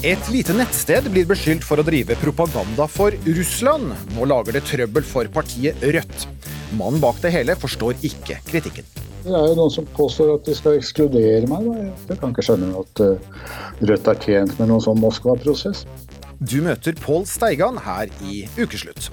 [0.00, 3.90] Et lite nettsted blir beskyldt for å drive propaganda for Russland.
[4.16, 6.22] Nå lager det trøbbel for partiet Rødt.
[6.78, 8.88] Mannen bak det hele forstår ikke kritikken.
[9.26, 11.68] Det er jo noen som påstår at de skal ekskludere meg.
[11.68, 11.90] Da.
[12.14, 13.28] Jeg kan ikke skjønne at eh,
[13.92, 15.84] Rødt er tjent med noen sånn Moskva-prosess.
[16.40, 19.10] Du møter Pål Steigan her i Ukeslutt.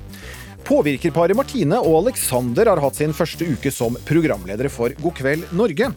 [0.72, 5.92] Påvirkerparet Martine og Alexander har hatt sin første uke som programledere for God kveld Norge.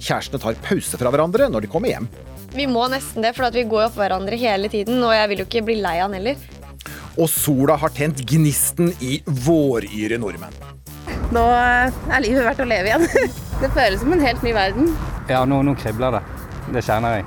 [0.00, 2.08] Kjærestene tar pause fra hverandre når de kommer hjem.
[2.50, 4.98] Vi må nesten det, for vi går opp hverandre hele tiden.
[5.06, 6.40] Og jeg vil jo ikke bli lei av han heller.
[7.20, 10.54] Og sola har tent gnisten i våryre nordmenn.
[11.30, 13.06] Nå er livet verdt å leve igjen.
[13.60, 14.90] Det føles som en helt ny verden.
[15.28, 16.22] Ja, nå, nå kribler det.
[16.74, 17.26] Det kjenner jeg.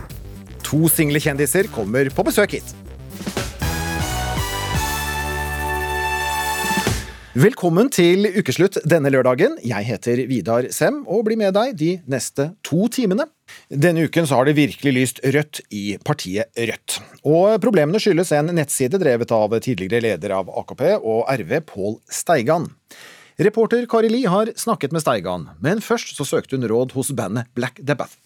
[0.66, 2.74] To single kjendiser kommer på besøk hit.
[7.34, 9.56] Velkommen til ukeslutt denne lørdagen.
[9.66, 13.30] Jeg heter Vidar Sem og blir med deg de neste to timene.
[13.70, 17.00] Denne uken så har det virkelig lyst rødt i partiet Rødt.
[17.26, 22.70] Og problemene skyldes en nettside drevet av tidligere leder av AKP og RV Pål Steigan.
[23.42, 27.50] Reporter Kari Li har snakket med Steigan, men først så søkte hun råd hos bandet
[27.58, 28.20] Black Debbath.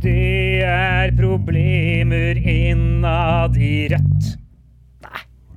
[0.00, 4.47] Det er problemer innad i Rødt.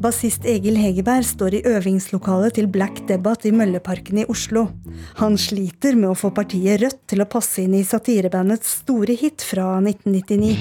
[0.01, 4.63] Bassist Egil Hegerberg står i øvingslokalet til Black Debate i Mølleparken i Oslo.
[5.19, 9.45] Han sliter med å få partiet Rødt til å passe inn i satirebandets store hit
[9.45, 10.55] fra 1999.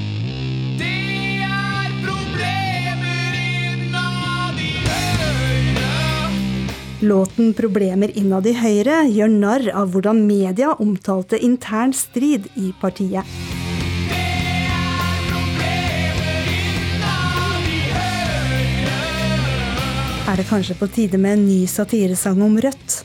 [7.01, 13.25] Låten 'Problemer innad i Høyre' gjør narr av hvordan media omtalte intern strid i partiet.
[20.31, 23.01] Er det kanskje på tide med en ny satiresang om Rødt.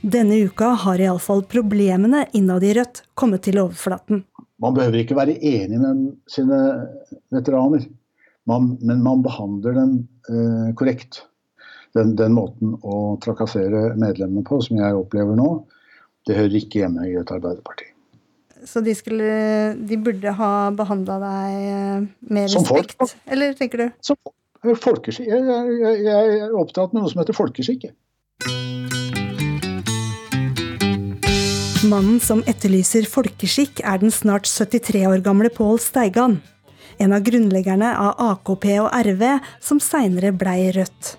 [0.00, 4.22] Denne uka har iallfall problemene innad i Rødt kommet til overflaten.
[4.64, 6.60] Man behøver ikke være enig med sine
[7.36, 7.84] veteraner,
[8.48, 9.92] man, men man behandler dem
[10.32, 11.20] eh, korrekt.
[11.92, 15.50] Den, den, måten å trakassere medlemmene på, som jeg opplever nå,
[16.24, 17.90] det hører ikke hjemme i et Arbeiderparti.
[18.64, 19.30] Så de, skulle,
[19.76, 23.88] de burde ha behandla deg eh, med respekt, eller tenker du?
[24.00, 24.36] Som folk.
[24.60, 25.24] Folkeskikk.
[25.24, 27.88] Jeg, jeg, jeg, er opptatt med noe som heter folkeskikk.
[31.88, 36.42] Mannen som etterlyser folkeskikk, er den snart 73 år gamle Pål Steigan.
[37.00, 39.24] En av grunnleggerne av AKP og RV,
[39.64, 41.16] som seinere blei Rødt.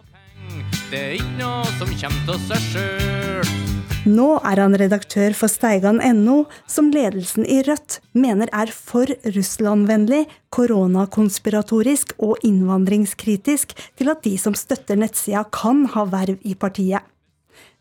[0.92, 3.81] Det er ikke noe som kommer til seg sjøl.
[4.02, 12.16] Nå er han redaktør for Steigan.no, som ledelsen i Rødt mener er for Russland-vennlig, koronakonspiratorisk
[12.18, 17.06] og innvandringskritisk til at de som støtter nettsida kan ha verv i partiet.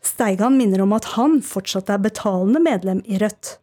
[0.05, 3.55] Steigan minner om at han fortsatt er betalende medlem i Rødt.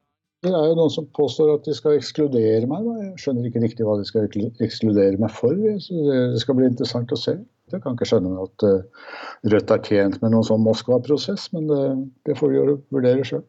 [0.43, 2.83] Det er jo noen som påstår at de skal ekskludere meg.
[2.91, 2.97] Da.
[3.05, 4.27] Jeg skjønner ikke riktig hva de skal
[4.67, 5.55] ekskludere meg for.
[5.83, 7.39] Så det skal bli interessant å se.
[7.73, 9.07] Jeg kan ikke skjønne at eh,
[9.53, 11.85] Rødt er tjent med noen sånn Moskva-prosess, men det,
[12.29, 13.45] det, får de vurdere sjøl.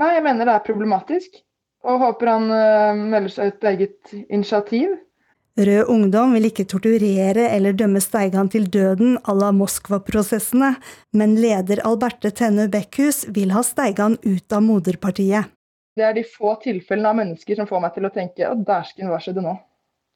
[0.00, 1.40] Nei, jeg mener det er problematisk,
[1.84, 4.94] og håper han uh, melder seg ut på eget initiativ.
[5.60, 10.76] Rød Ungdom vil ikke torturere eller dømme Steigan til døden à la Moskva-prosessene,
[11.12, 15.50] men leder Alberte Tennu Bekkhus vil ha Steigan ut av moderpartiet.
[15.98, 19.10] Det er de få tilfellene av mennesker som får meg til å tenke at dæsken,
[19.10, 19.58] hva skjedde nå?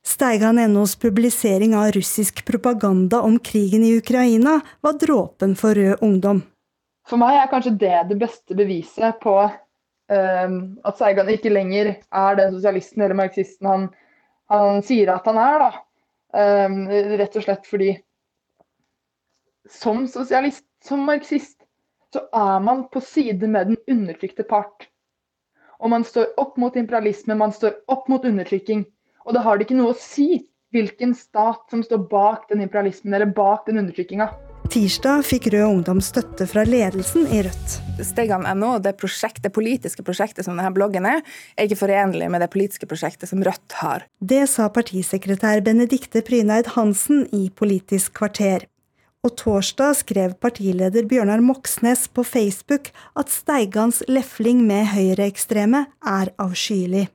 [0.07, 6.43] Steigan.nos publisering av russisk propaganda om krigen i Ukraina var dråpen for Rød Ungdom.
[7.09, 12.39] For meg er kanskje det det beste beviset på um, at Seigan ikke lenger er
[12.41, 13.89] den sosialisten eller marxisten han,
[14.53, 15.67] han sier at han er.
[16.35, 17.95] Um, rett og slett fordi
[19.71, 21.63] som sosialist, som marxist,
[22.13, 24.89] så er man på side med den undertrykte part.
[25.81, 28.85] Og man står opp mot imperialisme, man står opp mot undertrykking.
[29.25, 30.45] Og da har det ikke noe å si
[30.75, 34.29] hvilken stat som står bak den imperialismen eller bak den undertrykkinga.
[34.73, 37.75] Tirsdag fikk Rød Ungdom støtte fra ledelsen i Rødt.
[38.03, 38.95] Stegan.no, det,
[39.45, 41.21] det politiske prosjektet som denne bloggen er,
[41.55, 44.07] er ikke forenlig med det politiske prosjektet som Rødt har.
[44.19, 48.67] Det sa partisekretær Benedikte Pryneid Hansen i Politisk kvarter.
[49.25, 57.07] Og torsdag skrev partileder Bjørnar Moxnes på Facebook at Steigans lefling med høyreekstreme er avskyelig.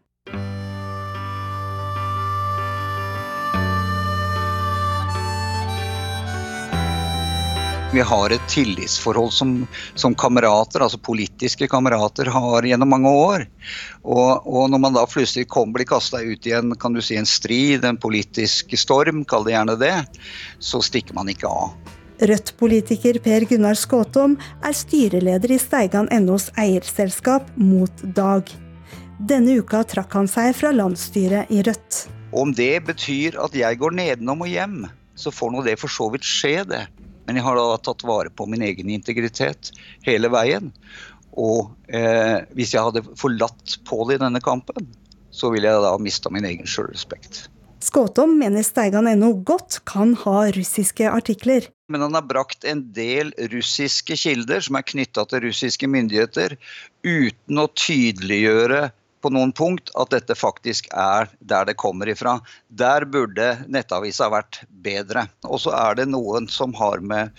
[7.89, 9.53] Vi har et tillitsforhold som,
[9.97, 13.45] som kamerater, altså politiske kamerater, har gjennom mange år.
[14.03, 17.17] Og, og når man da plutselig kom, blir kasta ut i en, kan du si,
[17.17, 19.95] en strid, en politisk storm, kall det gjerne det,
[20.61, 21.73] så stikker man ikke av.
[22.29, 28.53] Rødt-politiker Per Gunnar Skåtom er styreleder i Steigan NOs eierselskap Mot Dag.
[29.17, 32.05] Denne uka trakk han seg fra landsstyret i Rødt.
[32.37, 34.83] Om det betyr at jeg går nedenom og hjem,
[35.17, 36.85] så får nå det for så vidt skje, det.
[37.29, 39.69] Men jeg har da tatt vare på min egen integritet
[40.01, 40.71] hele veien.
[41.37, 44.87] Og eh, hvis jeg hadde forlatt Pål i denne kampen,
[45.29, 47.43] så ville jeg da mista min egen sjølrespekt.
[47.85, 51.69] Skåtom mener Steigan NO godt kan ha russiske artikler.
[51.93, 56.57] Men han har brakt en del russiske kilder som er knytta til russiske myndigheter,
[57.05, 58.87] uten å tydeliggjøre
[59.21, 62.37] på noen punkt at dette faktisk er der det kommer ifra.
[62.69, 65.27] Der burde nettavisa vært bedre.
[65.47, 67.35] Og så er det noen som har med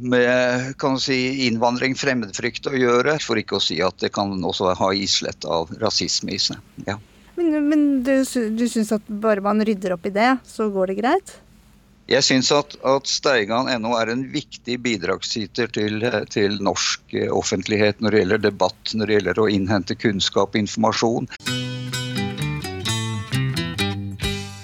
[0.00, 4.72] med kan si, innvandring, fremmedfrykt å gjøre, for ikke å si at det kan også
[4.78, 6.56] ha islett av rasisme i seg.
[6.86, 6.96] Ja.
[7.36, 11.00] Men, men du, du syns at bare man rydder opp i det, så går det
[11.02, 11.34] greit?
[12.10, 16.02] Jeg syns at, at Steigan.no er en viktig bidragsyter til,
[16.34, 21.28] til, norsk offentlighet når det gjelder debatt, når det gjelder å innhente kunnskap og informasjon.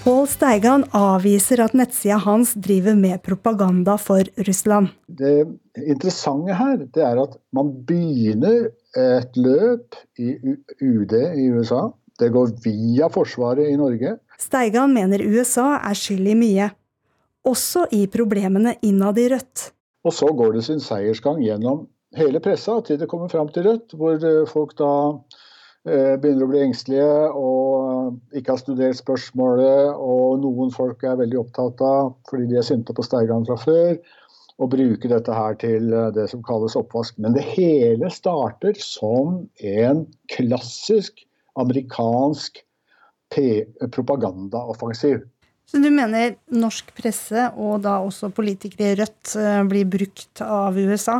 [0.03, 4.91] Pål Steigan avviser at nettsida hans driver med propaganda for Russland.
[5.07, 5.45] Det
[5.85, 10.33] interessante her det er at man begynner et løp i
[10.83, 11.85] UD i USA.
[12.19, 14.17] Det går via Forsvaret i Norge.
[14.35, 16.67] Steigan mener USA er skyld i mye
[17.47, 19.69] også i problemene innad i Rødt.
[20.07, 21.85] Og så går det sin seiersgang gjennom
[22.15, 24.91] hele pressa til det kommer fram til Rødt, hvor eh, folk da
[25.87, 31.41] eh, begynner å bli engstelige og ikke har studert spørsmålet, og noen folk er veldig
[31.43, 33.97] opptatt av, fordi de er sinte på Steigan fra før,
[34.57, 37.17] å bruke dette her til eh, det som kalles oppvask.
[37.21, 39.43] Men det hele starter som
[39.73, 41.25] en klassisk
[41.57, 42.63] amerikansk
[43.91, 45.25] propagandaoffensiv.
[45.67, 50.77] Så du mener norsk presse, og da også politikere i Rødt, eh, blir brukt av
[50.79, 51.17] USA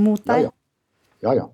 [0.00, 0.46] mot deg?
[0.46, 0.50] Ja,
[1.28, 1.34] ja.
[1.36, 1.48] ja, ja.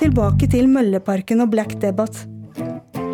[0.00, 2.26] Tilbake til Mølleparken og Black Debate.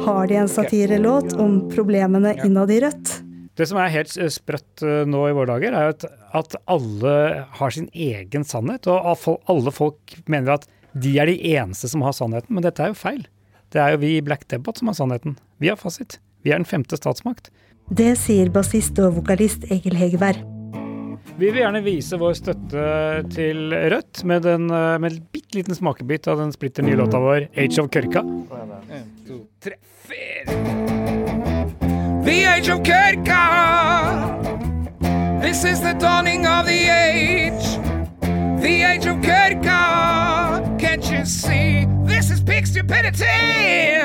[0.06, 3.12] Har de en satirelåt om problemene innad i Rødt?
[3.60, 7.44] Det som er helt eh, sprøtt eh, nå i våre dager, er at, at alle
[7.60, 8.88] har sin egen sannhet.
[8.88, 10.64] Og alle folk mener at
[10.96, 13.20] de er de eneste som har sannheten, men dette er jo feil.
[13.68, 15.36] Det er jo vi i Black Debate som har sannheten.
[15.60, 16.16] Vi har fasit.
[16.42, 17.50] Vi er den femte statsmakt.
[17.90, 20.44] Det sier bassist og vokalist Egil Hegerberg.
[21.40, 22.84] Vi vil gjerne vise vår støtte
[23.32, 27.48] til Rødt med, en med en bitte liten smakebit av den splitter nye låta vår,
[27.56, 28.24] 'Age of Kørka'.
[28.90, 30.90] En, to, tre, fire.
[32.24, 33.42] The age of Kørka.
[35.40, 37.78] This is the dawning of the age.
[38.60, 39.80] The age of Kørka.
[40.78, 41.86] Can't you see?
[42.06, 43.99] This is big stupidity!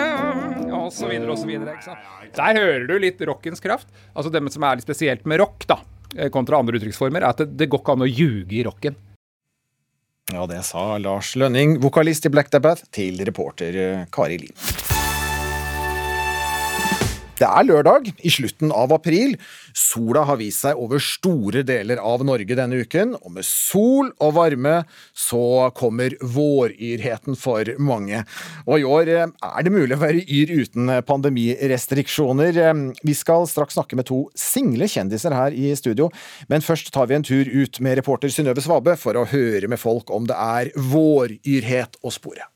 [1.75, 2.05] Ikke sant?
[2.35, 3.91] Der hører du litt rockens kraft.
[4.13, 5.79] Altså Det som er litt spesielt med rock, da,
[6.15, 8.97] eh, kontra andre uttrykksformer, er at det, det går ikke an å ljuge i rocken.
[10.33, 14.49] Ja, det sa Lars Lønning, vokalist i Black Debbath, til reporter eh, Kari Li.
[17.35, 19.33] Det er lørdag i slutten av april.
[19.75, 24.37] Sola har vist seg over store deler av Norge denne uken, og med sol og
[24.37, 24.77] varme
[25.11, 28.23] så kommer våryrheten for mange.
[28.63, 32.61] Og i år eh, er det mulig å være yr uten pandemirestriksjoner.
[32.69, 32.73] Eh,
[33.03, 36.07] vi skal straks snakke med to single kjendiser her i studio,
[36.47, 39.83] men først tar vi en tur ut med reporter Synnøve Svabe for å høre med
[39.83, 42.47] folk om det er våryrhet å spore.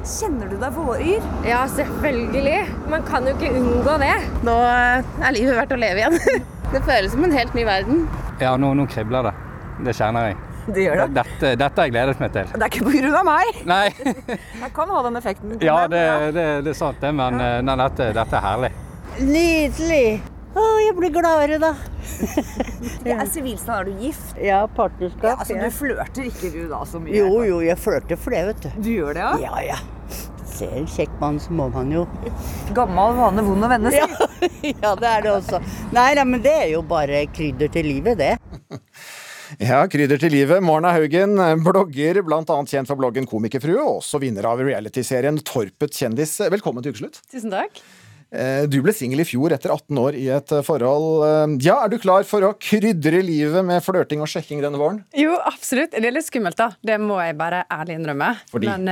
[0.00, 1.24] Kjenner du deg våryr?
[1.44, 2.60] Ja, selvfølgelig.
[2.88, 4.14] Man kan jo ikke unngå det.
[4.46, 6.44] Nå er livet verdt å leve igjen.
[6.72, 8.06] det føles som en helt ny verden.
[8.40, 9.34] Ja, nå, nå kribler det.
[9.84, 10.38] Det kjenner jeg.
[10.70, 11.06] Det gjør det?
[11.20, 12.50] Dette, dette har jeg gledet meg til.
[12.54, 13.22] Det er ikke pga.
[13.26, 13.62] meg.
[13.68, 13.84] Nei.
[14.64, 15.56] jeg kan ha den effekten.
[15.64, 16.04] Ja, det,
[16.36, 17.54] det, det, er sant det, men ja.
[17.64, 18.74] nei, dette, dette er herlig.
[19.20, 20.04] Nydelig.
[20.50, 21.74] Å, jeg blir gladere, da.
[23.06, 24.32] ja, Sivilstand, er du gift?
[24.42, 25.22] Ja, partnerskap.
[25.28, 27.14] Ja, altså, Du flørter ikke du da så mye?
[27.14, 28.68] Jo, jo, jeg flørter for det, vet du.
[28.82, 29.38] Du gjør det, ja?
[29.44, 30.26] Ja, ja.
[30.50, 32.02] Ser en kjekk mann, så må man jo
[32.76, 34.02] Gammal vane, vond å vende, si.
[34.02, 34.26] Ja,
[34.88, 35.62] ja, det er det også.
[35.94, 38.34] Nei, nei, men det er jo bare krydder til livet, det.
[39.58, 40.62] Ja, krydder til livet.
[40.62, 41.32] Morna Haugen,
[41.66, 46.36] blogger, blant annet kjent for bloggen Komikerfrue, og også vinner av realityserien Torpet kjendis.
[46.54, 47.18] Velkommen til ukeslutt.
[47.34, 47.82] Tusen takk.
[48.32, 51.06] Eh, Du ble singel i fjor etter 18 år i et eh, forhold.
[51.26, 55.00] Eh, Ja, er du klar for å krydre livet med flørting og sjekking denne våren?
[55.18, 55.90] Jo, absolutt.
[55.96, 56.68] Det er litt skummelt, da.
[56.86, 58.28] Det må jeg bare ærlig innrømme.
[58.52, 58.70] Fordi?
[58.70, 58.84] Men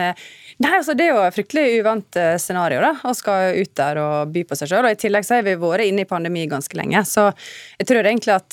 [0.58, 2.90] nei, altså, det er jo et fryktelig uvant scenario, da.
[3.06, 4.88] Å skal ut der og by på seg sjøl.
[4.90, 7.04] Og i tillegg så har vi vært inne i pandemi ganske lenge.
[7.06, 7.28] Så
[7.78, 8.50] jeg tror egentlig at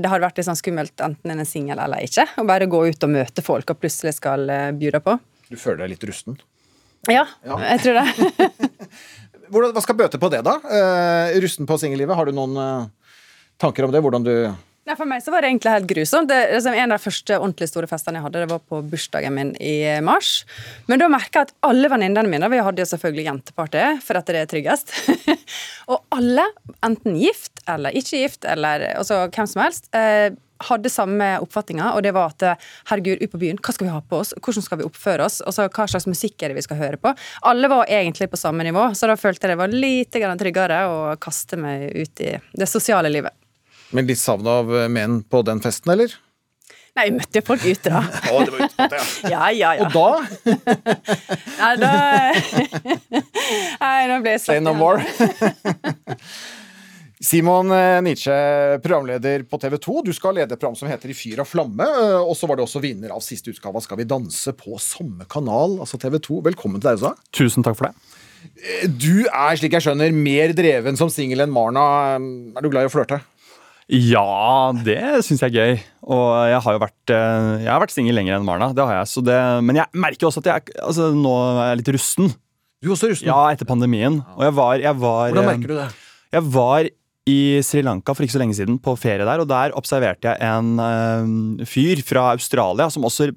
[0.00, 2.28] det har vært litt sånn skummelt enten en er singel eller ikke.
[2.36, 4.44] Å bare gå ut og møte folk og plutselig skal
[4.76, 5.16] by deg på.
[5.48, 6.36] Du føler deg litt rusten?
[7.08, 7.56] Ja, Ja.
[7.72, 8.50] jeg tror det.
[9.50, 10.56] Hvordan, hva skal bøte på det, da?
[10.62, 12.16] Uh, rusten på singellivet?
[12.16, 13.14] Har du noen uh,
[13.60, 14.02] tanker om det?
[14.04, 14.34] Hvordan du
[14.88, 16.30] Nei, For meg så var det egentlig helt grusomt.
[16.30, 19.36] Det, liksom, en av de første ordentlig store festene jeg hadde, det var på bursdagen
[19.36, 20.30] min i mars.
[20.88, 24.32] Men da merka jeg at alle venninnene mine Vi hadde jo selvfølgelig jenteparty, for at
[24.32, 24.94] det er tryggest.
[25.92, 26.48] og alle,
[26.86, 30.32] enten gift eller ikke gift, eller altså, hvem som helst, eh,
[30.68, 34.00] hadde samme oppfatninga, og det var at herregud, ut på byen, hva skal vi ha
[34.04, 36.66] på oss, hvordan skal vi oppføre oss, og så hva slags musikk er det vi
[36.66, 37.14] skal høre på.
[37.48, 40.80] Alle var egentlig på samme nivå, så da følte jeg det var lite grann tryggere
[40.90, 43.36] å kaste meg ut i det sosiale livet.
[43.90, 46.14] Men litt savn av menn på den festen, eller?
[46.98, 48.00] Nei, vi møtte jo folk ute, da.
[48.02, 49.02] Å, det var ute på det,
[49.32, 49.42] ja.
[49.54, 50.08] ja, ja, Og da?
[51.60, 51.90] Nei, da
[53.84, 55.02] Nei, nå ble jeg Say no more.
[57.20, 58.32] Simon eh, Nietzsche,
[58.80, 59.96] programleder på TV 2.
[60.06, 61.84] Du skal lede et program som heter I fyr og flamme.
[61.84, 64.78] eh, Og så var du også vinner av siste utgave av Skal vi danse på
[64.80, 66.38] samme kanal, altså TV 2.
[66.48, 67.12] Velkommen til deg også.
[67.36, 68.16] Tusen takk for det.
[68.56, 71.84] Eh, Du er, slik jeg skjønner, mer dreven som singel enn Marna.
[72.16, 73.20] Er du glad i å flørte?
[73.90, 74.96] Ja, det
[75.26, 75.80] syns jeg er gøy.
[76.14, 78.70] Og jeg har jo vært, jeg har vært singel lenger enn Marna.
[78.72, 79.36] det har jeg, så det,
[79.66, 82.30] Men jeg merker også at jeg altså, nå er jeg litt rusten.
[82.80, 83.28] Du er også rusten?
[83.28, 84.22] Ja, etter pandemien.
[84.38, 85.88] Og jeg var, jeg var Hvordan merker du det?
[86.30, 86.86] Jeg var
[87.30, 90.50] i Sri Lanka for ikke så lenge siden på ferie der, og der observerte jeg
[90.50, 93.30] en eh, fyr fra Australia som også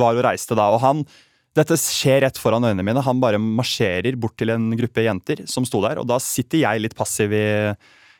[0.00, 0.70] var og reiste da.
[0.72, 1.06] og han
[1.54, 3.02] dette skjer rett foran øynene mine.
[3.06, 6.00] Han bare marsjerer bort til en gruppe jenter som sto der.
[6.02, 7.46] Og da sitter jeg litt passiv i,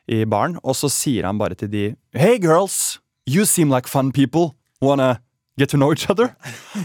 [0.07, 4.13] i baren, og så sier han bare til de Hey girls, you seem like fun
[4.15, 4.53] people.
[4.81, 5.19] Wanna
[5.59, 6.31] get to know each other?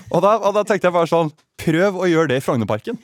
[0.09, 2.95] Og da, og da tenkte jeg bare sånn Prøv å gjøre det i Frognerparken,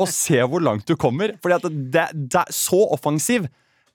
[0.00, 1.34] og se hvor langt du kommer.
[1.36, 3.44] Er så offensiv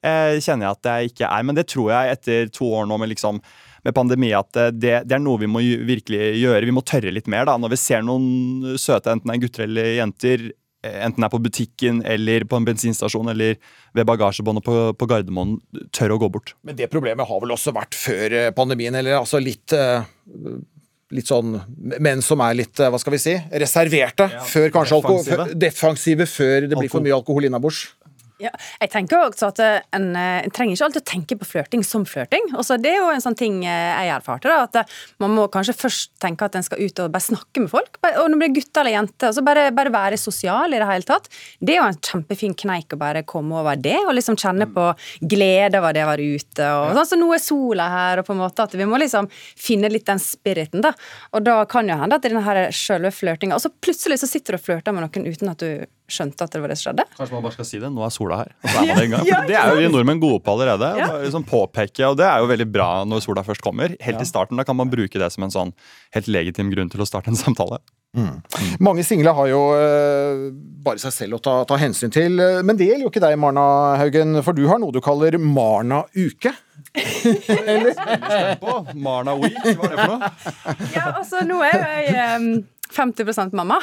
[0.04, 1.44] eh, kjenner jeg at jeg ikke er.
[1.50, 3.42] Men det tror jeg etter to år nå med, liksom,
[3.86, 6.66] med pandemi at eh, det, det er noe vi må virkelig gjøre.
[6.66, 9.64] Vi må tørre litt mer da, når vi ser noen søte, enten det er gutter
[9.68, 10.50] eller jenter.
[10.84, 13.58] eh, Enten det er på butikken eller på en bensinstasjon eller
[13.96, 15.58] ved bagasjebåndet på, på Gardermoen.
[15.92, 16.54] Tør å gå bort.
[16.64, 19.76] Men det problemet har vel også vært før pandemien, eller altså litt
[21.10, 21.56] Litt sånn
[22.06, 24.28] menn som er litt, hva skal vi si, reserverte.
[24.46, 26.28] før kanskje alkohol defensive.
[26.30, 27.80] før- det blir for mye alkohol innabords.
[28.40, 31.48] Ja, jeg tenker også at eh, en, eh, en trenger ikke alltid å tenke på
[31.48, 32.46] flørting som flørting.
[32.54, 34.48] Altså, det er jo en sånn ting eh, jeg erfarte.
[34.48, 37.72] Da, at Man må kanskje først tenke at en skal ut og bare snakke med
[37.74, 38.00] folk.
[38.00, 41.10] Og når det blir gutter eller jenter, altså bare, bare være sosial i det hele
[41.10, 41.28] tatt.
[41.60, 44.88] Det er jo en kjempefin kneik å bare komme over det, og liksom kjenne på
[45.36, 46.72] glede over det å være ute.
[46.80, 49.28] Og, sånn, så nå er sola her, og på en måte at vi må liksom
[49.36, 50.86] finne litt den spiriten.
[50.88, 50.96] da.
[51.36, 54.56] Og da kan jo hende at er denne selve flørtinga Og så plutselig så sitter
[54.56, 57.06] du og flørter med noen uten at du skjønte at det var det som skjedde.
[57.18, 57.92] Kanskje man bare skal si det.
[57.94, 58.52] Nå er sola her.
[58.64, 59.28] Og så er man det i gang.
[59.30, 60.92] Ja, For det er jo vi nordmenn gode på allerede.
[61.00, 61.12] Ja.
[61.14, 63.96] Og, liksom påpeke, og det er jo veldig bra når sola først kommer.
[64.04, 65.74] Helt i starten da kan man bruke det som en sånn
[66.18, 67.82] helt legitim grunn til å starte en samtale.
[68.82, 70.48] Mange single har jo eh,
[70.82, 72.42] bare seg selv å ta, ta hensyn til.
[72.66, 73.68] Men det gjelder jo ikke deg, Marna
[74.02, 76.56] Haugen, for du har noe du kaller Marna-uke.
[78.98, 80.32] Marna Week, hva er det for noe?
[80.96, 82.48] Ja, altså nå er jeg em,
[82.96, 83.78] 50% mamma.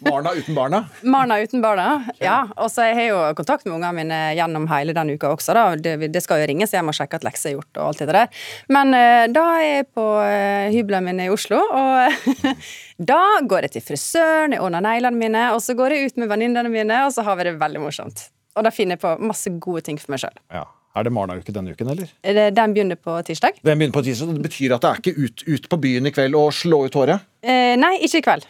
[0.00, 0.84] Marna uten barna.
[1.02, 2.04] Marna uten barna.
[2.22, 5.56] Ja, og så jeg har jo kontakt med ungene mine gjennom hele den uka også.
[5.56, 5.64] da.
[5.76, 8.08] Det, det skal jo ringes hjem og sjekke at lekser er gjort og alt det
[8.14, 8.44] der.
[8.74, 12.54] Men eh, da er jeg på uh, hybelen min i Oslo, og
[13.12, 16.30] da går jeg til frisøren, jeg ordner neglene mine, og så går jeg ut med
[16.30, 18.28] venninnene mine, og så har vi det veldig morsomt.
[18.54, 20.38] Og da finner jeg på masse gode ting for meg sjøl.
[20.54, 20.68] Ja.
[20.94, 22.10] Er det Marna-uke denne uken, eller?
[22.54, 23.56] Den begynner på tirsdag.
[23.66, 24.30] Den begynner på tirsdag.
[24.36, 26.94] Det betyr at det er ikke ut, ut på byen i kveld og slå ut
[27.00, 27.24] håret?
[27.42, 28.46] Eh, nei, ikke i kveld.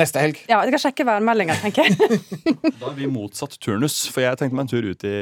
[0.00, 0.38] Neste helg.
[0.48, 2.20] Ja, Jeg skal sjekke værmeldinga, tenker jeg.
[2.80, 5.16] Da er vi motsatt turnus, for jeg tenkte meg en tur ut i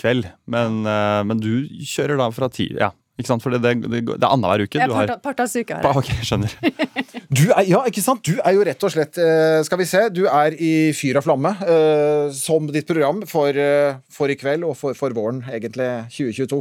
[0.00, 0.30] kveld.
[0.48, 1.50] Men, eh, men du
[1.84, 3.42] kjører da fra ti Ja, ikke sant?
[3.44, 4.78] For det, det, det, det er annenhver uke.
[4.78, 5.82] Det Du er har part- partallsuke her.
[5.84, 6.54] Pa- Ok, skjønner.
[7.34, 8.20] Du er, ja, ikke sant?
[8.26, 10.02] Du er jo rett og slett eh, Skal vi se.
[10.14, 14.66] Du er i Fyr og flamme eh, som ditt program for, eh, for i kveld
[14.68, 16.60] og for, for våren, egentlig, 2022.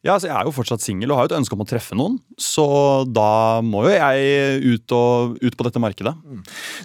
[0.00, 1.92] Ja, altså Jeg er jo fortsatt singel og har jo et ønske om å treffe
[1.98, 2.62] noen, så
[3.04, 6.14] da må jo jeg ut, og, ut på dette markedet.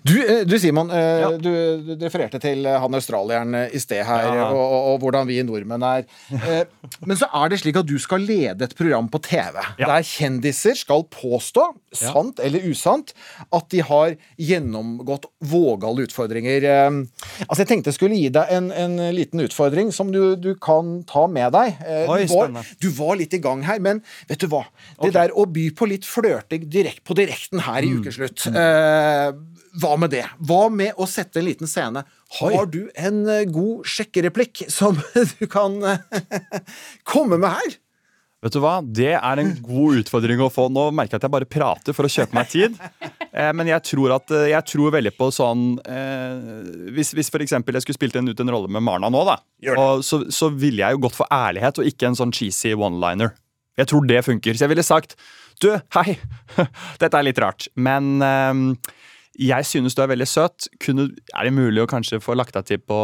[0.04, 1.30] Du, eh, du Simon, ja.
[1.40, 1.48] du,
[1.96, 4.50] du refererte til eh, han australieren eh, i sted her, Ja.
[4.50, 6.04] og, og, og hvordan vi nordmenn er.
[6.36, 6.66] Eh,
[7.08, 10.76] Men så er det slik at du skal lede et program på TV, der kjendiser
[10.76, 12.10] skal påstå, Ja.
[12.12, 13.14] sant eller usant,
[13.56, 16.68] at de har gjennomgått vågale utfordringer.
[16.68, 17.00] Eh,
[17.48, 20.98] Altså, Jeg tenkte jeg skulle gi deg en, en liten utfordring som du, du kan
[21.08, 21.80] ta med deg.
[21.86, 22.64] Eh, Oi, spennende.
[22.84, 24.64] du var litt i gang her, men vet du hva?
[25.04, 27.92] Det der å by på litt flørting direkt på direkten her Mm.
[27.92, 29.32] i Ukeslutt, eh,
[29.82, 30.26] hva med det?
[30.40, 32.06] Hva med å sette en liten scene?
[32.40, 34.98] Har du en eh, god sjekkereplikk som
[35.40, 35.98] du kan eh,
[37.04, 37.76] komme med her?
[38.46, 38.76] Vet du hva?
[38.86, 40.68] Det er en god utfordring å få.
[40.70, 42.76] Nå merker jeg at jeg bare prater for å kjøpe meg tid.
[43.36, 47.76] Eh, men jeg tror, at, eh, jeg tror veldig på sånn eh, Hvis, hvis eksempel
[47.76, 49.36] jeg skulle spilt en, ut en rolle med Marna nå, da,
[49.74, 53.34] og så, så ville jeg jo gått for ærlighet og ikke en sånn cheesy one-liner.
[53.76, 54.56] Jeg tror det funker.
[54.56, 55.18] Så jeg ville sagt
[55.60, 56.16] Du, hei!
[57.02, 58.94] Dette er litt rart, men eh,
[59.40, 60.68] jeg synes du er veldig søt.
[60.84, 62.98] Kunne, er det mulig å kanskje få lagt deg til på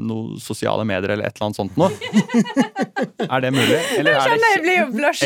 [0.00, 1.92] noen sosiale medier eller et eller annet sånt noe?
[3.28, 3.76] Er det mulig?
[3.98, 4.74] Eller er det,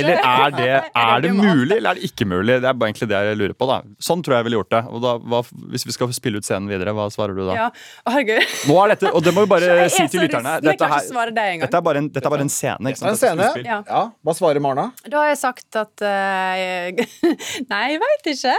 [0.01, 2.57] eller er det, er det mulig, eller er det ikke mulig?
[2.63, 3.69] Det er bare egentlig det jeg lurer på.
[3.69, 3.77] da.
[4.03, 4.81] Sånn tror jeg jeg ville gjort det.
[4.91, 5.41] Og da, hva,
[5.73, 7.57] hvis vi skal spille ut scenen videre, hva svarer du da?
[7.59, 7.67] Ja,
[8.09, 8.57] herregud.
[8.71, 10.57] Nå er dette, og det må vi bare si til lytterne.
[10.65, 12.93] Dette, her, dette, er bare en, dette er bare en scene.
[12.93, 13.13] ikke er sant?
[13.13, 13.69] en scene.
[13.69, 13.79] Ja.
[13.89, 14.89] Ja, Hva svarer Marna?
[15.07, 17.31] Da har jeg sagt at uh,
[17.73, 18.57] Nei, jeg veit ikke.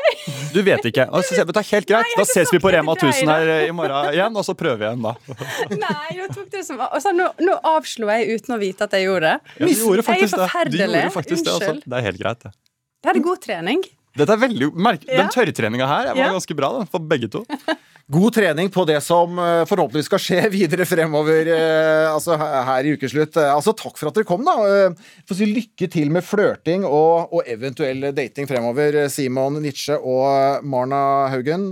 [0.53, 1.07] Du vet ikke.
[1.09, 2.13] Altså, vet du, helt greit.
[2.17, 4.87] Da ses vi på Rema 1000 her eh, i morgen igjen, og så prøver vi
[4.89, 5.37] igjen, da.
[5.85, 9.07] Nei, jeg tok det som altså, nå, nå avslo jeg uten å vite at jeg
[9.09, 9.55] gjorde det.
[9.57, 10.77] Ja, du gjorde faktisk jeg er det.
[10.77, 11.75] Du gjorde faktisk det, altså.
[11.83, 12.55] Det er helt greit, det.
[13.03, 13.83] Det hadde god trening.
[14.13, 15.08] Dette er veldig, merk.
[15.10, 17.41] Den tørrtreninga her var ganske bra da, for begge to.
[18.13, 22.93] God trening på det som eh, forhåpentligvis skal skje videre fremover eh, altså her i
[22.98, 23.38] ukeslutt.
[23.39, 24.91] Eh, Altså, takk for at dere kom, da.
[25.25, 31.29] Få si lykke til med flørting og, og eventuell dating fremover, Simon Nitsche og Marna
[31.34, 31.70] Haugen.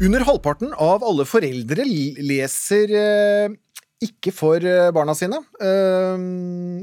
[0.00, 2.92] Under halvparten av alle foreldre leser
[4.00, 5.40] ikke for eh, barna sine.
[5.60, 6.14] Eh,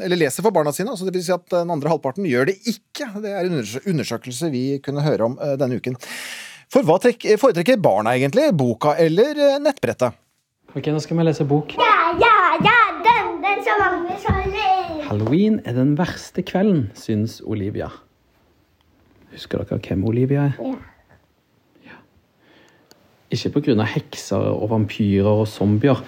[0.05, 0.93] eller leser for barna sine.
[0.93, 3.09] Altså det vil si at den andre halvparten gjør det ikke.
[3.23, 5.97] Det er en undersøkelse vi kunne høre om eh, denne uken.
[6.73, 8.49] For hva foretrekker barna egentlig?
[8.57, 10.17] Boka eller eh, nettbrettet?
[10.75, 11.77] Ok, nå skal vi lese bok.
[11.79, 14.07] Ja, ja, ja, den, den som mange.
[15.07, 17.87] Halloween er den verste kvelden, syns Olivia.
[19.31, 20.57] Husker dere hvem Olivia er?
[21.85, 21.95] Ja.
[23.31, 23.85] Ikke pga.
[23.87, 26.03] hekser og vampyrer og zombier.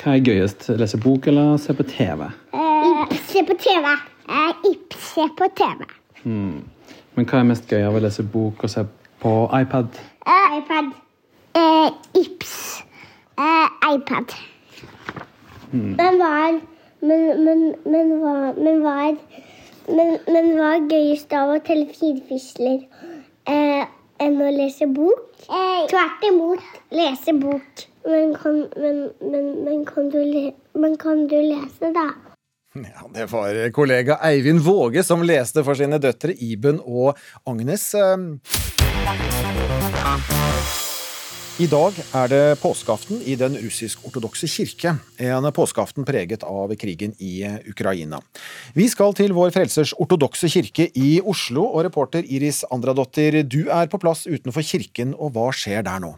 [0.00, 0.70] Hva er gøyest?
[0.80, 2.22] Lese bok eller se på TV?
[2.56, 3.90] Eh, se på TV.
[4.32, 5.84] Eh, se på TV.
[6.22, 6.62] Hmm.
[7.16, 8.86] Men hva er mest gøy av å lese bok og se
[9.20, 9.98] på iPad?
[10.24, 10.88] Eh, iPad.
[11.60, 11.90] Eh,
[12.22, 12.54] Ips.
[13.36, 14.32] Eh, iPad.
[15.70, 15.92] Hmm.
[16.00, 16.60] Men hva er
[17.00, 19.14] Men, men, men hva Men hva er
[19.88, 22.82] men, men hva er gøyest av å telle firfisler
[23.48, 23.84] eh,
[24.20, 25.44] enn å lese bok?
[25.90, 26.60] Tvert imot
[26.94, 27.89] lese bok.
[28.04, 32.08] Men kan, men, men, men, kan le, men kan du lese, da?
[32.74, 37.90] Ja, Det var kollega Eivind Våge som leste for sine døtre Iben og Agnes.
[41.60, 44.94] I dag er det påskeaften i den russisk-ortodokse kirke.
[45.20, 48.22] En påskeaften preget av krigen i Ukraina.
[48.72, 53.92] Vi skal til Vår Frelsers ortodokse kirke i Oslo, og reporter Iris Andradottir, du er
[53.92, 56.14] på plass utenfor kirken, og hva skjer der nå?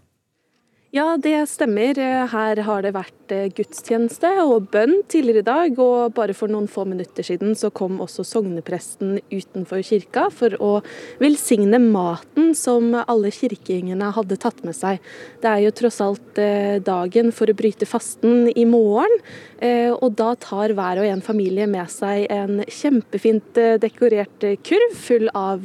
[0.92, 1.96] Ja, det stemmer.
[2.28, 5.78] Her har det vært eh, gudstjeneste og bønn tidligere i dag.
[5.80, 10.74] Og bare for noen få minutter siden så kom også sognepresten utenfor kirka for å
[11.22, 15.00] velsigne maten som alle kirkegjengene hadde tatt med seg.
[15.40, 19.16] Det er jo tross alt eh, dagen for å bryte fasten i morgen.
[19.64, 25.32] eh, Og da tar hver og en familie med seg en kjempefint dekorert kurv full
[25.32, 25.64] av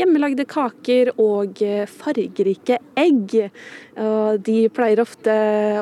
[0.00, 1.60] hjemmelagde kaker og
[1.92, 3.36] fargerike egg.
[4.00, 5.32] Og de pleier ofte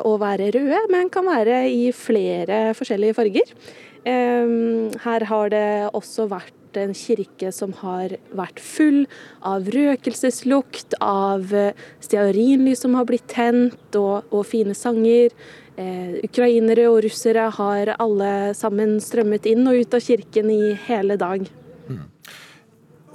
[0.03, 3.53] å være røde, men kan være i flere forskjellige farger.
[4.01, 9.05] Her har det også vært en kirke som har vært full
[9.47, 15.35] av røkelseslukt, av eh, stearinlys som har blitt tent, og, og fine sanger.
[15.81, 21.19] Eh, ukrainere og russere har alle sammen strømmet inn og ut av kirken i hele
[21.21, 21.49] dag.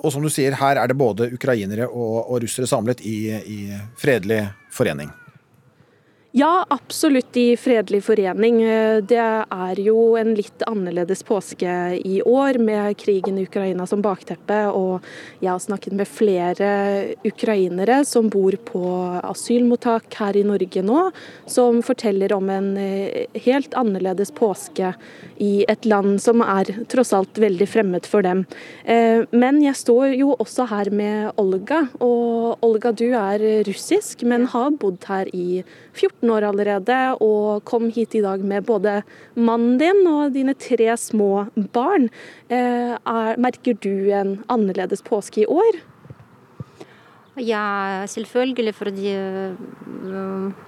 [0.05, 3.60] Og som du sier, her er det både ukrainere og, og russere samlet i, i
[3.97, 4.43] fredelig
[4.75, 5.24] forening.
[6.38, 8.58] Ja, absolutt i Fredelig forening.
[9.08, 14.58] Det er jo en litt annerledes påske i år, med krigen i Ukraina som bakteppe.
[14.67, 15.06] Og
[15.39, 16.71] jeg har snakket med flere
[17.24, 18.82] ukrainere som bor på
[19.21, 21.06] asylmottak her i Norge nå,
[21.48, 24.91] som forteller om en eh, helt annerledes påske
[25.39, 28.43] i et land som er tross alt veldig fremmed for dem.
[28.84, 34.52] Eh, men jeg står jo også her med Olga, og Olga du er russisk, men
[34.52, 35.63] har bodd her i
[35.95, 38.99] 14 år allerede, og kom hit i dag med både
[39.36, 42.10] mannen din og dine tre små barn.
[42.49, 45.81] Eh, er, merker du en annerledes påske i år?
[47.36, 49.12] Ja, selvfølgelig, fordi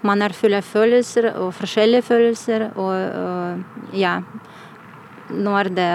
[0.03, 2.65] man er full av følelser, og forskjellige følelser.
[2.75, 4.17] Og ja,
[5.31, 5.91] nå er det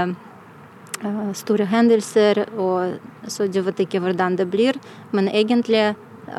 [1.37, 2.97] store hendelser, og
[3.29, 4.81] så du vet ikke hvordan det blir.
[5.13, 5.93] Men egentlig,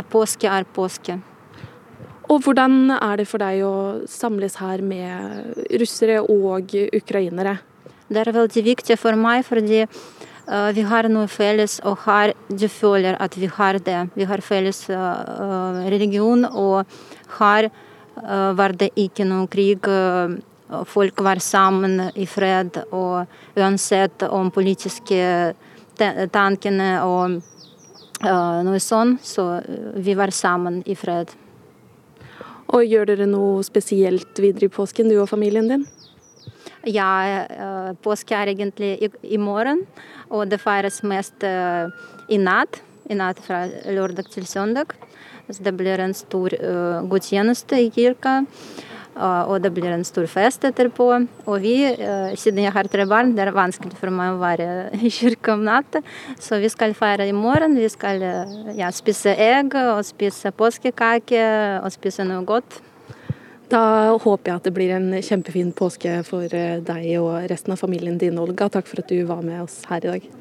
[0.10, 1.20] påske er påske.
[2.34, 3.74] Og hvordan er det for deg å
[4.10, 7.60] samles her med russere og ukrainere?
[8.10, 12.66] Det er veldig viktig for meg, fordi uh, vi har noe felles, og har, du
[12.74, 14.00] føler at vi har det.
[14.18, 16.90] Vi har felles uh, religion, og
[17.40, 17.70] her
[18.54, 19.88] var det ikke noe krig.
[20.86, 23.26] folk var sammen i fred, og
[23.58, 25.18] uansett om politiske
[25.98, 27.42] tankene og
[28.22, 29.64] noe sånt, så
[29.96, 31.34] vi var sammen i fred.
[32.74, 35.84] Og gjør dere noe spesielt videre i påsken, du og familien din?
[36.90, 37.46] Ja,
[38.04, 39.86] påske er egentlig i, morgen,
[40.28, 41.88] og det feires mest uh,
[42.28, 42.82] i natt.
[43.12, 44.96] I natt fra lørdag til søndag.
[45.52, 48.42] Så det blir en stor uh, gudstjeneste i kirka.
[49.14, 51.06] Og det blir en stor fest etterpå.
[51.46, 51.76] Og vi,
[52.40, 55.66] siden jeg har tre barn, det er vanskelig for meg å være i kirke om
[55.68, 56.02] natta.
[56.42, 57.78] Så vi skal feire i morgen.
[57.78, 58.24] Vi skal
[58.78, 61.44] ja, spise egg og spise påskekake
[61.84, 62.80] og spise noe godt.
[63.74, 68.20] Da håper jeg at det blir en kjempefin påske for deg og resten av familien
[68.22, 68.68] din, Olga.
[68.70, 70.32] Takk for at du var med oss her i dag.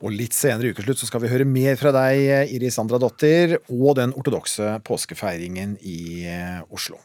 [0.00, 3.98] Og litt senere i ukeslutt så skal vi høre mer fra deg, Iris Andradottir, og
[3.98, 6.24] den ortodokse påskefeiringen i
[6.72, 6.96] Oslo.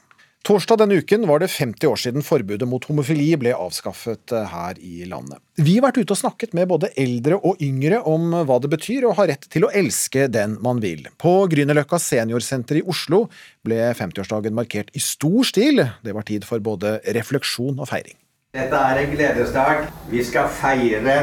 [0.46, 5.08] Torsdag denne uken var det 50 år siden forbudet mot homofili ble avskaffet her i
[5.10, 5.40] landet.
[5.58, 9.08] Vi har vært ute og snakket med både eldre og yngre om hva det betyr
[9.10, 11.08] å ha rett til å elske den man vil.
[11.18, 13.24] På Grünerløkka seniorsenter i Oslo
[13.66, 15.82] ble 50-årsdagen markert i stor stil.
[16.06, 18.20] Det var tid for både refleksjon og feiring.
[18.54, 19.90] Dette er en gledesdag.
[20.14, 21.18] Vi skal feire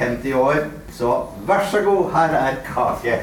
[0.00, 0.64] 50 år,
[0.96, 3.20] så vær så god, her er kake.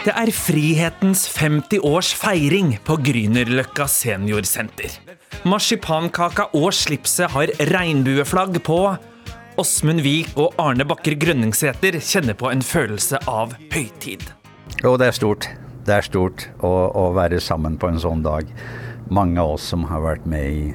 [0.00, 4.96] Det er frihetens 50 års feiring på Grünerløkka seniorsenter.
[5.46, 8.80] Marsipankaka og slipset har regnbueflagg på.
[9.60, 14.26] Åsmund Wiik og Arne Bakker Grønningsæter kjenner på en følelse av høytid.
[14.82, 15.46] Jo, det er stort.
[15.86, 18.50] Det er stort å, å være sammen på en sånn dag.
[19.14, 20.66] Mange av oss som har vært med i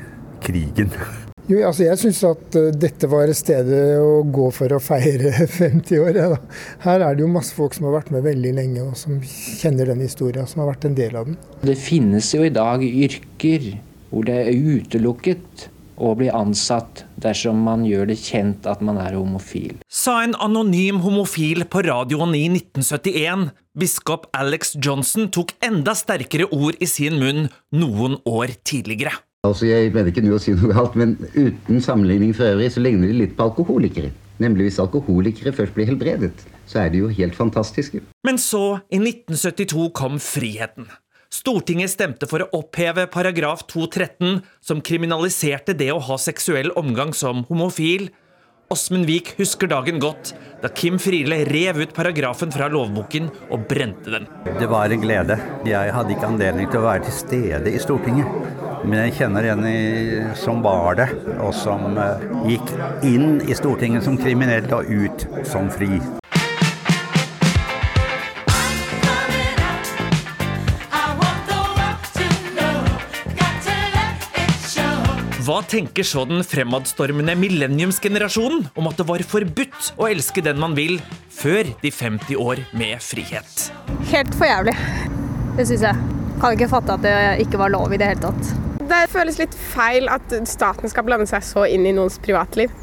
[0.47, 0.95] krigen.
[1.45, 5.29] Jo, altså jeg syns at uh, dette var stedet å gå for å feire
[5.59, 6.17] 50 år.
[6.17, 6.39] Ja,
[6.85, 9.91] Her er det jo masse folk som har vært med veldig lenge, og som kjenner
[9.91, 11.37] den historien, som har vært en del av den.
[11.61, 13.75] Det finnes jo i dag yrker
[14.09, 15.67] hvor det er utelukket
[16.01, 19.77] å bli ansatt dersom man gjør det kjent at man er homofil.
[19.87, 23.51] Sa en anonym homofil på radioen i 1971.
[23.77, 29.13] Biskop Alex Johnson tok enda sterkere ord i sin munn noen år tidligere.
[29.45, 32.83] Altså, Jeg mener ikke nå å si noe galt, men uten sammenligning for øvrig så
[32.83, 34.11] ligner de litt på alkoholikere.
[34.41, 36.33] Nemlig hvis alkoholikere først blir helbredet,
[36.67, 38.01] så er de jo helt fantastiske.
[38.27, 40.89] Men så, i 1972, kom friheten.
[41.35, 47.43] Stortinget stemte for å oppheve paragraf 213, som kriminaliserte det å ha seksuell omgang som
[47.49, 48.09] homofil.
[48.69, 50.31] Åsmund Vik husker dagen godt
[50.63, 54.25] da Kim Friele rev ut paragrafen fra lovboken og brente den.
[54.57, 55.37] Det var en glede.
[55.69, 58.25] Jeg hadde ikke anledning til å være til stede i Stortinget.
[58.85, 59.63] Men jeg kjenner en
[60.41, 62.73] som var det, og som uh, gikk
[63.05, 66.01] inn i Stortinget som kriminell og ut som fri.
[75.45, 80.73] Hva tenker så den fremadstormende millenniumsgenerasjonen om at det var forbudt å elske den man
[80.77, 80.95] vil,
[81.29, 83.67] før de 50 år med frihet?
[84.09, 84.73] Helt for jævlig.
[85.59, 86.15] Det syns jeg.
[86.41, 88.55] Kan ikke fatte at det ikke var lov i det hele tatt.
[88.89, 92.73] Det føles litt feil at staten skal blande seg så inn i noens privatliv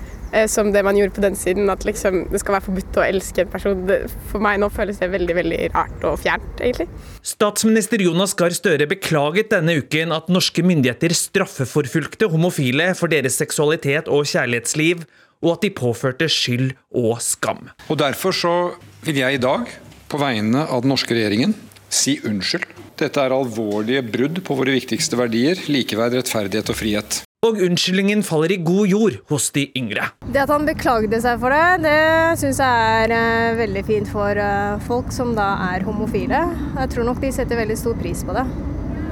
[0.49, 1.71] som det man gjorde på den siden.
[1.73, 3.87] At liksom, det skal være forbudt å elske en person.
[3.89, 3.99] Det,
[4.31, 6.89] for meg nå føles det veldig veldig rart og fjernt, egentlig.
[7.27, 14.11] Statsminister Jonas Gahr Støre beklaget denne uken at norske myndigheter straffeforfulgte homofile for deres seksualitet
[14.13, 15.07] og kjærlighetsliv,
[15.43, 17.67] og at de påførte skyld og skam.
[17.91, 18.55] Og Derfor så
[19.03, 19.67] vil jeg i dag,
[20.09, 21.57] på vegne av den norske regjeringen,
[21.93, 22.69] si unnskyld.
[23.01, 27.23] Dette er alvorlige brudd på våre viktigste verdier, likeverd, rettferdighet og frihet.
[27.43, 30.05] Og unnskyldningen faller i god jord hos de yngre.
[30.31, 34.39] Det at han beklagde seg for det, det syns jeg er uh, veldig fint for
[34.39, 36.45] uh, folk som da er homofile.
[36.77, 38.47] Jeg tror nok de setter veldig stor pris på det.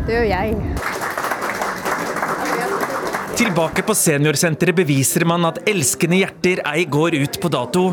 [0.06, 0.54] Det gjør jeg.
[3.42, 7.88] Tilbake på seniorsenteret beviser man at elskende hjerter ei går ut på dato.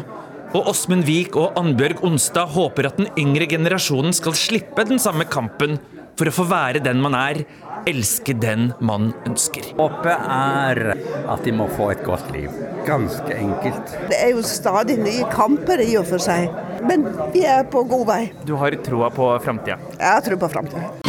[0.54, 5.26] Og Åsmund Wiik og Annbjørg Onstad håper at den yngre generasjonen skal slippe den samme
[5.26, 5.80] kampen
[6.17, 7.43] for å få være den man er,
[7.88, 9.71] elske den man ønsker.
[9.77, 10.82] Håpet er
[11.30, 12.51] at de må få et godt liv.
[12.88, 13.97] Ganske enkelt.
[14.12, 16.49] Det er jo stadig nye kamper i og for seg,
[16.88, 18.21] men vi er på god vei.
[18.47, 19.80] Du har troa på framtida?
[19.97, 21.07] Jeg har tro på framtida.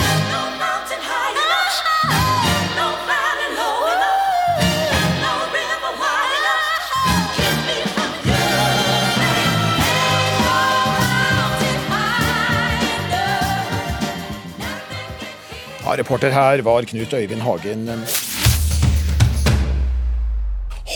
[15.88, 17.86] Ja, reporter her var Knut Øyvind Hagen.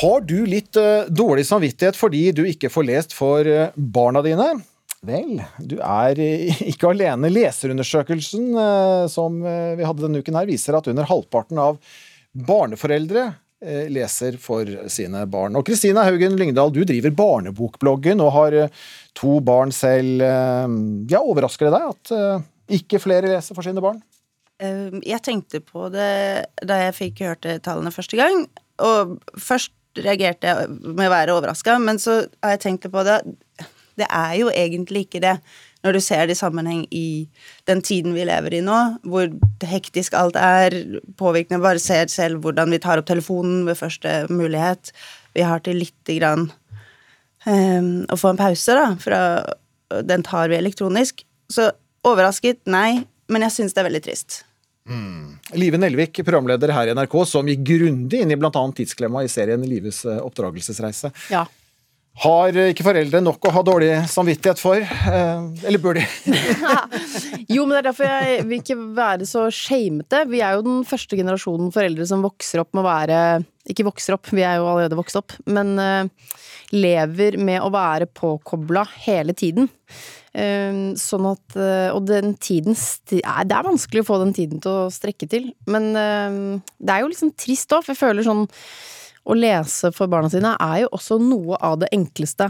[0.02, 4.50] Har du litt eh, dårlig samvittighet fordi du ikke får lest for eh, barna dine?
[5.00, 7.32] Vel, du er eh, ikke alene.
[7.32, 8.52] Leserundersøkelsen
[9.08, 11.80] som vi hadde denne uken her, viser at under halvparten av
[12.52, 13.30] barneforeldre
[13.96, 15.56] leser for sine barn.
[15.56, 18.60] Og Kristina Haugen Lyngdal, du driver barnebokbloggen og har
[19.16, 20.20] to barn selv.
[20.20, 24.02] Ja, overrasker det deg at ikke flere leser for sine barn?
[24.62, 28.46] Eh, Jeg tenkte på det da jeg fikk hørte tallene første gang,
[28.82, 33.20] og først reagerte jeg med å være overraska, men så har jeg tenkt på det
[33.92, 35.34] Det er jo egentlig ikke det,
[35.84, 37.28] når du ser det i sammenheng i
[37.68, 39.28] den tiden vi lever i nå, hvor
[39.68, 40.72] hektisk alt er,
[41.20, 44.94] påvirkende Bare ser selv hvordan vi tar opp telefonen ved første mulighet.
[45.34, 46.48] Vi har til lite grann
[47.44, 49.20] um, å få en pause, da, fra
[50.00, 51.20] Den tar vi elektronisk.
[51.52, 51.68] Så
[52.08, 54.40] overrasket, nei, men jeg syns det er veldig trist.
[55.54, 58.50] Live Nelvik, programleder her i NRK, som gikk grundig inn i bl.a.
[58.50, 61.12] tidsklemma i serien Lives eh, oppdragelsesreise.
[61.30, 61.46] Ja.
[62.20, 64.76] Har ikke foreldre nok å ha dårlig samvittighet for?
[64.76, 66.04] Eh, Eller bør de?
[67.54, 70.20] Jo, men det er derfor jeg vil ikke være så shamete.
[70.28, 73.18] Vi er jo den første generasjonen foreldre som vokser opp med å være
[73.72, 76.36] Ikke vokser opp, vi er jo allerede vokst opp, men eh,
[76.76, 79.72] lever med å være påkobla hele tiden.
[80.36, 81.58] Eh, sånn at
[81.96, 82.76] Og den tiden
[83.08, 85.54] Det er vanskelig å få den tiden til å strekke til.
[85.64, 88.46] Men det er jo liksom trist òg, for jeg føler sånn
[89.22, 92.48] Å lese for barna sine er jo også noe av det enkleste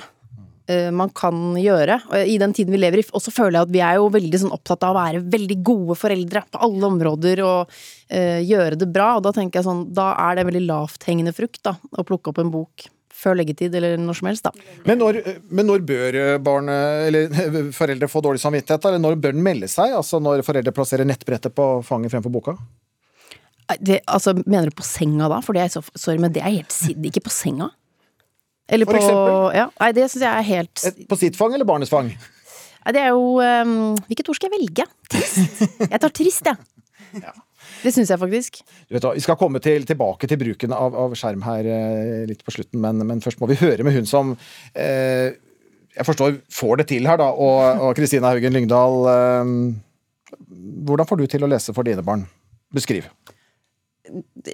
[0.70, 3.04] eh, man kan gjøre i den tiden vi lever i.
[3.12, 5.58] Og så føler jeg at vi er jo veldig sånn opptatt av å være veldig
[5.66, 9.11] gode foreldre på alle områder og uh, gjøre det bra.
[9.18, 12.40] Og da tenker jeg sånn, da er det veldig lavthengende frukt da, å plukke opp
[12.40, 12.88] en bok
[13.22, 14.78] før leggetid eller når som helst, da.
[14.88, 15.20] Men når,
[15.52, 18.88] men når bør barn, eller foreldre få dårlig samvittighet?
[18.88, 19.92] Eller når bør den melde seg?
[19.94, 22.56] Altså når foreldre plasserer nettbrettet på fanget fremfor boka?
[23.80, 25.40] Det, altså, mener du på senga da?
[25.44, 27.70] For det er så, sorry, men det er helt siden ikke på senga.
[28.72, 29.38] Eller For på eksempel?
[29.58, 32.12] Ja, nei, det syns jeg er helt Et- På sitt fang eller barnets fang?
[32.12, 34.87] Nei, det er jo um, Hvilket ord skal jeg velge?
[35.12, 35.64] Trist.
[35.82, 37.22] Jeg tar trist, jeg.
[37.82, 38.61] Det syns jeg faktisk.
[38.88, 42.42] Du vet Vi skal komme til, tilbake til bruken av, av skjerm her eh, litt
[42.46, 44.32] på slutten, men, men først må vi høre med hun som
[44.74, 45.35] eh,
[45.92, 48.94] jeg forstår får det til her, da, og Kristina Haugen Lyngdal.
[49.12, 49.50] Eh,
[50.87, 52.24] hvordan får du til å lese for dine barn?
[52.72, 53.08] Beskriv.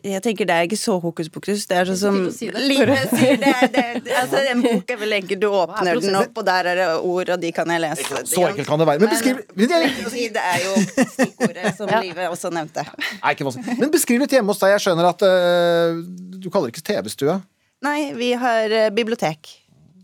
[0.04, 1.64] Jeg tenker det er ikke så hokus pokus.
[1.68, 2.62] Det er sånn som si det.
[2.70, 3.36] Livet sier.
[3.42, 5.42] Det, det, det, altså, en bok er vel enkelt.
[5.42, 8.22] Du åpner den opp, og der er det ord, og de kan jeg lese.
[8.30, 9.02] Så enkelt kan det være.
[9.02, 9.70] Men beskriv Men
[10.38, 10.74] det er jo
[11.14, 12.02] stikkordet som Ja.
[12.04, 12.84] Live også nevnte.
[12.86, 13.78] Nei, ikke vanskelig.
[13.80, 14.74] Men beskriv litt hjemme hos deg.
[14.76, 16.02] Jeg skjønner at uh,
[16.38, 17.38] du kaller det ikke TV-stue.
[17.86, 19.50] Nei, vi har uh, bibliotek.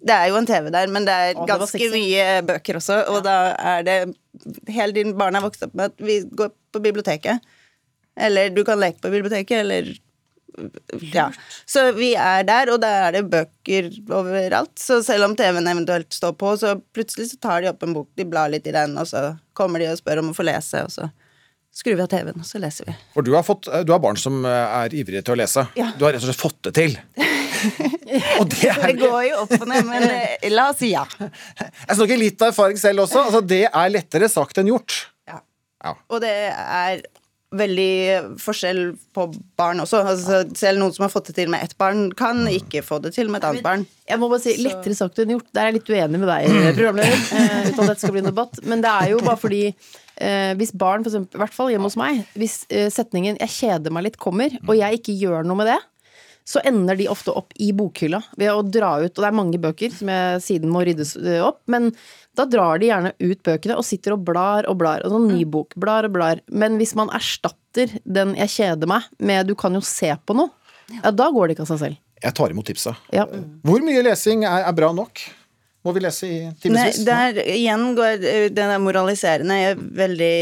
[0.04, 3.00] Det er jo en TV der, men det er ganske mye bøker også.
[3.14, 3.98] Og da er det
[4.68, 7.38] Hele din barn er vokst opp med at vi går på biblioteket.
[8.16, 9.94] Eller du kan leke på biblioteket, eller
[11.12, 11.32] Ja.
[11.66, 14.76] Så vi er der, og da er det bøker overalt.
[14.78, 18.08] Så selv om TV-en eventuelt står på, så plutselig så tar de opp en bok,
[18.14, 20.84] de blar litt i den, og så kommer de og spør om å få lese,
[20.86, 21.08] og så
[21.74, 22.94] skrur vi av TV-en, og så leser vi.
[23.16, 25.66] For du har, fått, du har barn som eh, er ivrige til å lese.
[25.74, 25.88] Ja.
[25.98, 26.94] Du har rett og slett fått det til.
[28.54, 31.02] det er Det går jo opp og ned, men eh, la oss si ja.
[31.18, 33.26] Jeg snakker litt av erfaring selv også.
[33.26, 35.00] Altså, det er lettere sagt enn gjort.
[36.08, 37.02] Og det er
[37.58, 38.80] veldig forskjell
[39.14, 39.26] på
[39.58, 40.02] barn også.
[40.04, 43.14] Altså, selv noen som har fått det til med ett barn, kan ikke få det
[43.16, 43.86] til med et annet barn.
[44.08, 45.48] Jeg må bare si, Lettere sagt enn gjort.
[45.54, 47.24] Der er jeg litt uenig med deg, programleder.
[47.38, 48.60] eh, uten at dette skal bli en debatt.
[48.68, 51.90] Men det er jo bare fordi eh, hvis barn, for eksempel, i hvert fall hjemme
[51.90, 55.62] hos meg, hvis eh, setningen 'jeg kjeder meg litt' kommer, og jeg ikke gjør noe
[55.62, 55.80] med det,
[56.44, 59.56] så ender de ofte opp i bokhylla ved å dra ut Og det er mange
[59.56, 61.88] bøker som jeg siden må ryddes opp, men
[62.34, 65.04] da drar de gjerne ut bøkene og sitter og blar og blar.
[65.06, 66.42] Og sånn ny bok, blar og blar.
[66.50, 70.50] Men hvis man erstatter den 'jeg kjeder meg' med 'du kan jo se på noe',
[71.02, 71.96] ja, da går det ikke av seg selv.
[72.22, 72.96] Jeg tar imot tipsa.
[73.12, 73.26] Ja.
[73.62, 75.20] Hvor mye lesing er, er bra nok?
[75.84, 77.04] Må vi lese i timevis?
[77.04, 78.22] der igjen går
[78.54, 79.56] den der moraliserende.
[79.60, 80.36] Jeg er veldig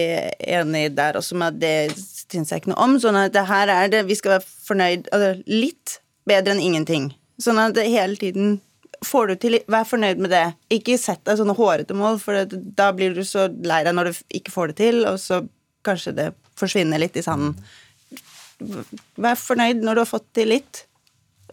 [0.61, 2.95] enig der også med at det syns jeg ikke noe om.
[3.03, 5.99] Sånn at det her er det Vi skal være fornøyd altså, Litt
[6.31, 7.11] bedre enn ingenting.
[7.43, 8.61] Sånn at det hele tiden
[9.07, 10.45] får du til Vær fornøyd med det.
[10.75, 14.23] Ikke sett deg sånne hårete mål, for da blir du så lei deg når du
[14.39, 15.43] ikke får det til, og så
[15.87, 17.57] kanskje det forsvinner litt i sanden.
[19.19, 20.85] Vær fornøyd når du har fått til litt.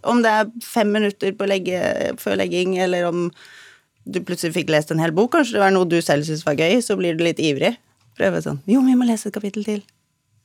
[0.08, 1.80] Om det er fem minutter på legge,
[2.22, 3.28] før legging, eller om
[4.10, 6.58] du plutselig fikk lest en hel bok, kanskje det var noe du selv syntes var
[6.60, 7.76] gøy, så blir du litt ivrig.
[8.20, 9.82] Prøve sånn Jo, vi må lese et kapittel til.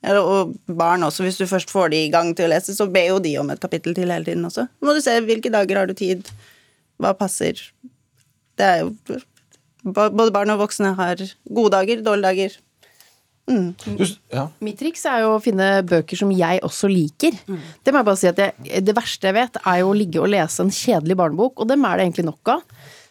[0.05, 3.07] Og barn også, hvis du først får de i gang til å lese, så ber
[3.09, 4.67] jo de om et kapittel til hele tiden også.
[4.85, 6.27] Må du se hvilke dager har du tid,
[7.01, 7.61] hva passer.
[8.55, 9.21] Det er jo
[9.85, 12.53] Både barn og voksne har gode dager, dårlige dager.
[13.45, 13.75] Mm.
[14.65, 17.37] Mitt triks er jo å finne bøker som jeg også liker.
[17.85, 20.23] Det må jeg bare si at jeg, det verste jeg vet, er jo å ligge
[20.23, 22.63] og lese en kjedelig barnebok, og dem er det egentlig nok av.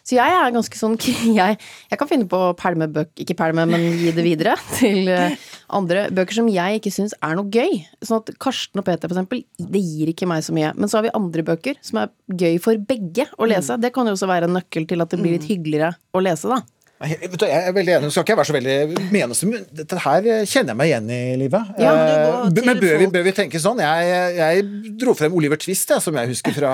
[0.05, 0.95] Så jeg er ganske sånn
[1.39, 1.57] Jeg,
[1.89, 5.33] jeg kan finne på å pælme bøker, ikke pælme, men gi det videre til eh,
[5.73, 6.07] andre.
[6.15, 7.81] Bøker som jeg ikke syns er noe gøy.
[8.05, 10.75] Sånn at Karsten og Peter, for eksempel, det gir ikke meg så mye.
[10.77, 13.79] Men så har vi andre bøker som er gøy for begge å lese.
[13.81, 16.53] Det kan jo også være en nøkkel til at det blir litt hyggeligere å lese,
[16.53, 16.61] da.
[17.03, 18.75] Jeg, du, jeg er veldig enig, skal ikke være så veldig
[19.11, 21.73] meneste, men dette her kjenner jeg meg igjen i livet.
[21.83, 22.13] Ja, men
[22.55, 23.81] Eh, men bør vi, bør vi tenke sånn?
[23.83, 24.63] Jeg, jeg
[25.01, 26.71] dro frem Oliver Twist, jeg, som jeg husker fra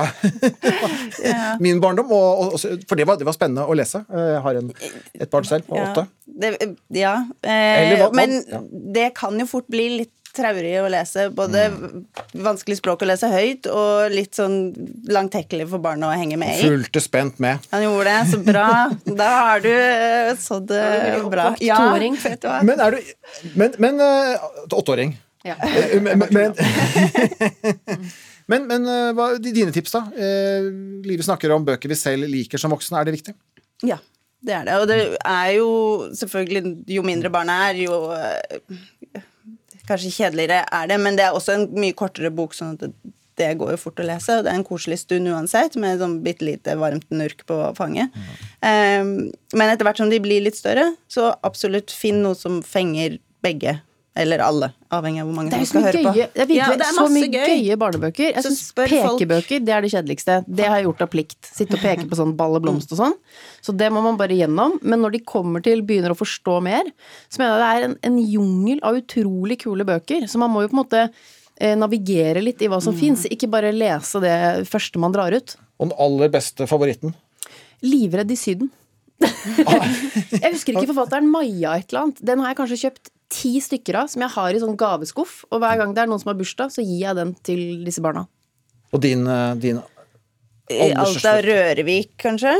[1.66, 2.12] min barndom.
[2.14, 4.04] Og, og, for det var, det var spennende å lese.
[4.14, 4.72] Jeg har en,
[5.18, 5.90] et barn selv på Ja.
[5.90, 6.06] åtte.
[6.42, 6.54] Det,
[6.96, 7.16] ja.
[7.44, 8.62] Eller Eh, hva- men ja.
[8.96, 11.28] det kan jo fort bli litt traurig å lese.
[11.36, 11.65] Både
[12.34, 14.58] vanskelig språk å lese høyt, og litt sånn
[15.12, 16.62] langtekkelig for barna å henge med i.
[16.65, 17.63] Fulgte spent med.
[17.74, 18.67] Han gjorde det, så bra.
[19.22, 20.86] Da har du eh, sådd det
[21.32, 21.50] bra.
[21.63, 22.15] Ja, toåring.
[22.22, 22.62] vet du hva.
[22.67, 25.15] Men er du Men, men eh, Åtteåring.
[25.44, 25.56] Ja.
[25.65, 26.54] Eh, Men, men,
[28.52, 30.04] men, men eh, hva dine tips, da?
[30.15, 30.67] Eh,
[31.08, 33.02] Live snakker om bøker vi selv liker som voksne.
[33.02, 33.34] Er det viktig?
[33.88, 33.98] Ja,
[34.46, 34.78] det er det.
[34.82, 35.67] Og det er jo
[36.17, 36.63] selvfølgelig
[36.94, 38.62] Jo mindre barna er, jo eh,
[39.91, 42.88] Kanskje kjedeligere er det, men det er også en mye kortere bok, sånn at
[43.39, 44.38] det, går jo fort å lese.
[44.38, 48.15] Og det er en koselig stund uansett, med sånn bitte lite varmt nurk på fanget.
[48.63, 53.19] Eh, men etter hvert som de blir litt større, så absolutt finn noe som fenger
[53.43, 53.80] begge.
[54.12, 56.12] Eller alle, avhengig av hvor mange som skal høre på.
[56.12, 57.45] det er virkelig Ja, det er så mye gøy.
[57.47, 58.34] gøye barnebøker.
[58.36, 60.36] Jeg syns pekebøker, folk- det er det kjedeligste.
[60.52, 61.39] Det har jeg gjort av plikt.
[61.47, 63.15] Sitte og peke på sånn ball og blomst og sånn.
[63.63, 64.76] Så det må man bare gjennom.
[64.84, 66.84] Men når de kommer til begynner å forstå mer,
[67.32, 70.28] så mener jeg det er en, en jungel av utrolig kule bøker.
[70.28, 71.06] Så man må jo på en måte
[71.62, 75.56] eh, navigere litt i hva som fins, ikke bare lese det første man drar ut.
[75.80, 77.15] Og den aller beste favoritten?
[77.82, 78.74] Livredd i Syden.
[79.21, 82.21] jeg husker ikke forfatteren Maja et eller annet.
[82.26, 85.41] Den har jeg kanskje kjøpt ti stykker av, som jeg har i sånn gaveskuff.
[85.52, 88.04] Og hver gang det er noen som har bursdag, så gir jeg den til disse
[88.04, 88.28] barna.
[88.91, 89.82] Og din, eh, din
[90.72, 92.54] I Alt av Rørevik, kanskje?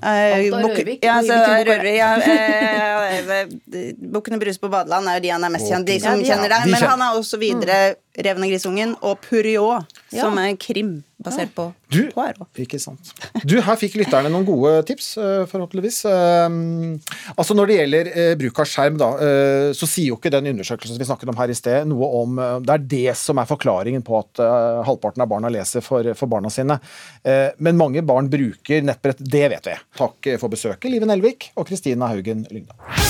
[0.00, 1.04] Alta Alt Rørvik?
[1.04, 1.64] Ja, altså, er?
[1.66, 5.88] Rørvik, ja, eh, eh, Bukkene Bruse på badeland er jo de han er mest kjent,
[5.88, 6.70] de som Ja, de er- kjenner deg.
[6.70, 7.78] Men han har også videre
[8.16, 9.68] Reven og grisungen og Purjå,
[10.12, 12.48] som er krim basert på Du, Poirot.
[12.62, 13.10] ikke sant.
[13.44, 15.98] Du, her fikk lytterne noen gode tips, eh, forhåpentligvis.
[16.08, 20.32] Eh, altså Når det gjelder eh, bruk av skjerm, da, eh, så sier jo ikke
[20.32, 23.48] den undersøkelsen vi snakket om her i sted, noe om Det er det som er
[23.50, 24.42] forklaringen på at
[24.86, 26.78] halvparten av barna leser for, for barna sine.
[27.24, 29.78] Eh, men mange barn bruker nettbrett, det vet vi.
[30.00, 33.09] Takk for besøket, Live Nelvik og Kristina Haugen Lyngdal.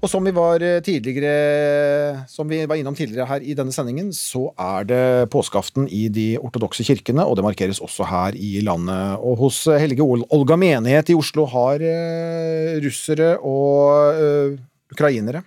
[0.00, 4.08] Og som vi var eh, tidligere Som vi var innom tidligere her i denne sendingen,
[4.16, 9.20] så er det påskeaften i de ortodokse kirkene, og det markeres også her i landet.
[9.20, 14.60] Og hos Helge Olga menighet i Oslo har eh, russere og eh,
[14.90, 15.44] ukrainere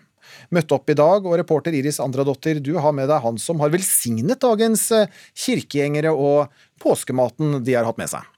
[0.54, 3.74] møtt opp i dag, og reporter Iris Andradottir, du har med deg han som har
[3.74, 5.10] velsignet dagens eh,
[5.46, 8.33] kirkegjengere og påskematen de har hatt med seg.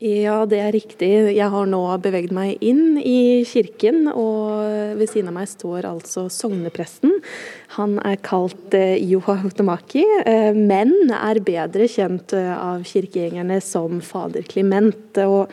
[0.00, 1.08] Ja, det er riktig.
[1.36, 6.24] Jeg har nå beveget meg inn i kirken, og ved siden av meg står altså
[6.32, 7.18] sognepresten.
[7.76, 14.00] Han er kalt Joha Juha Hutamaki, eh, men er bedre kjent eh, av kirkegjengerne som
[14.00, 15.20] fader Kliment.
[15.20, 15.52] Og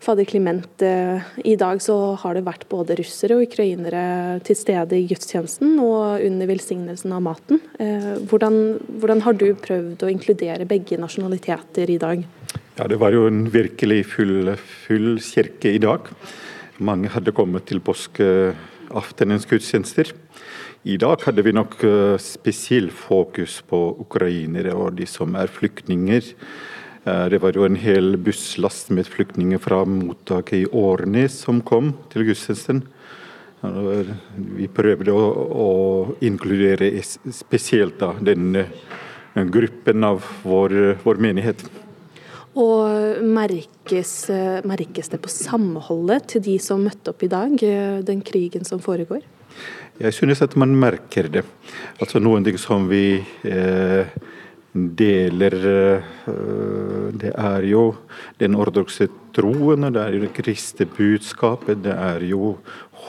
[0.00, 4.96] fader Clement, eh, i dag så har det vært både russere og ukrainere til stede
[4.96, 7.60] i gudstjenesten og under velsignelsen av maten.
[7.78, 12.24] Eh, Hvordan, hvordan har du prøvd å inkludere begge nasjonaliteter i dag?
[12.78, 16.08] Ja, det var jo en virkelig full, full kirke i dag.
[16.80, 20.14] Mange hadde kommet til påskeaftenens gudstjenester.
[20.88, 26.32] I dag hadde vi nok spesielt spesiell fokus på ukrainere og de som er flyktninger.
[27.06, 31.94] Uh, det var jo en hel busslast med flyktninger fra mottaket i Årnes som kom
[32.12, 32.84] til gudstjenesten.
[34.56, 35.70] Vi prøvde å, å
[36.24, 38.62] inkludere spesielt da, denne
[39.52, 41.66] gruppen av vår, vår menighet.
[42.56, 44.14] Og merkes,
[44.66, 47.52] merkes, det på samholdet til de som møtte opp i dag,
[48.08, 49.20] den krigen som foregår?
[50.00, 51.42] Jeg synes at man merker det.
[52.00, 54.08] Altså Noen ting som vi eh,
[54.72, 56.10] deler eh,
[57.20, 57.84] Det er jo
[58.38, 62.56] den ordrokse troen, det er jo det kristne budskapet, det er jo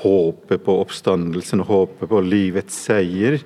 [0.01, 3.39] håpet på oppstandelsen, håpet på livets seier.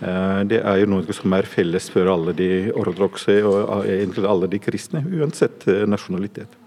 [0.00, 4.50] Eh, det er jo noe som er felles for alle de ordrokse og egentlig alle
[4.52, 6.61] de kristne, uansett eh, nasjonalitet.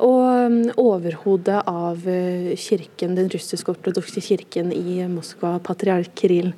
[0.00, 6.52] Og um, overhodet av eh, kirken, den russisk-ortodokse kirken i Moskva, patriark Kiril,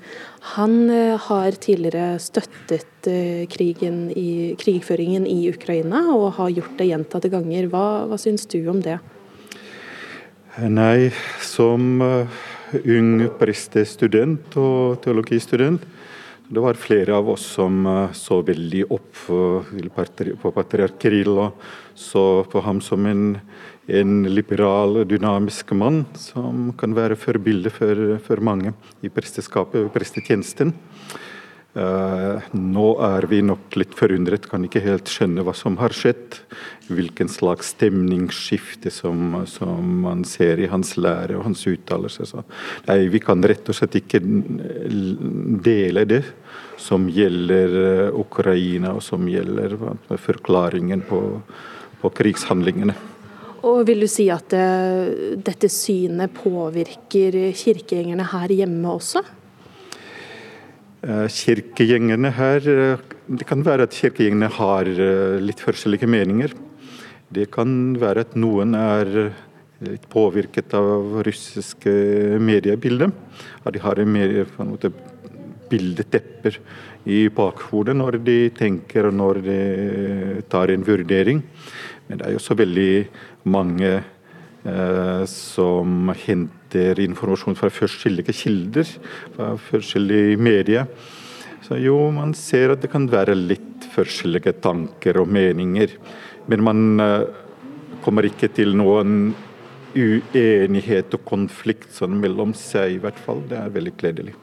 [0.54, 3.08] han har tidligere støttet
[3.52, 7.66] krigen i, krigføringen i Ukraina, og har gjort det gjentatte ganger.
[7.72, 8.98] Hva, hva syns du om det?
[10.68, 11.10] Nei,
[11.42, 13.10] som ung
[13.40, 15.84] prestestudent og teologistudent.
[16.54, 21.64] Det var flere av oss som eh, så veldig opp på patriark Kirill og
[21.98, 23.24] så på ham som en,
[23.90, 30.70] en liberal, dynamisk mann som kan være forbilde for, for mange i prestetjenesten.
[31.74, 36.36] Uh, nå er vi nok litt forundret, kan ikke helt skjønne hva som har skjedd.
[36.84, 42.44] Hvilken slags stemningsskifte som, som man ser i hans lære og hans uttalelser.
[42.90, 44.20] Nei, vi kan rett og slett ikke
[45.64, 46.20] dele det
[46.80, 49.76] som gjelder eh, Ukraina, og som gjelder
[50.20, 51.20] forklaringen på,
[52.00, 52.96] på krigshandlingene.
[53.64, 59.24] Og Vil du si at det, eh, dette synet påvirker kirkegjengerne her hjemme også?
[61.04, 62.70] Eh, kirkegjengene her
[63.24, 64.84] Det kan være at kirkegjengene har
[65.40, 66.52] litt forskjellige meninger.
[67.34, 69.08] Det kan være at noen er
[69.84, 71.90] litt påvirket av russiske
[72.38, 73.10] mediebilder.
[73.64, 74.18] At de har en
[75.70, 76.58] bildetepper
[77.10, 79.58] i bakhodet når de tenker og når de
[80.52, 81.42] tar en vurdering.
[82.06, 82.92] Men det er jo også veldig
[83.50, 88.94] mange eh, som henter informasjon fra forskjellige kilder,
[89.34, 90.86] fra forskjellige medier.
[91.64, 95.96] Så jo, man ser at det kan være litt forskjellige tanker og meninger.
[96.46, 97.26] Men man uh,
[98.04, 99.34] kommer ikke til noen
[99.94, 103.44] uenighet og konflikt sånn mellom seg, i hvert fall.
[103.50, 104.34] Det er veldig gledelig.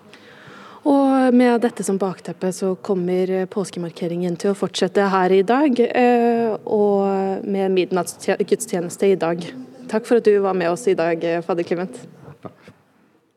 [0.88, 6.56] Og med dette som bakteppe så kommer påskemarkeringen til å fortsette her i dag, eh,
[6.66, 9.46] og med midnattsgudstjeneste i dag.
[9.92, 12.02] Takk for at du var med oss i dag, fader Clement.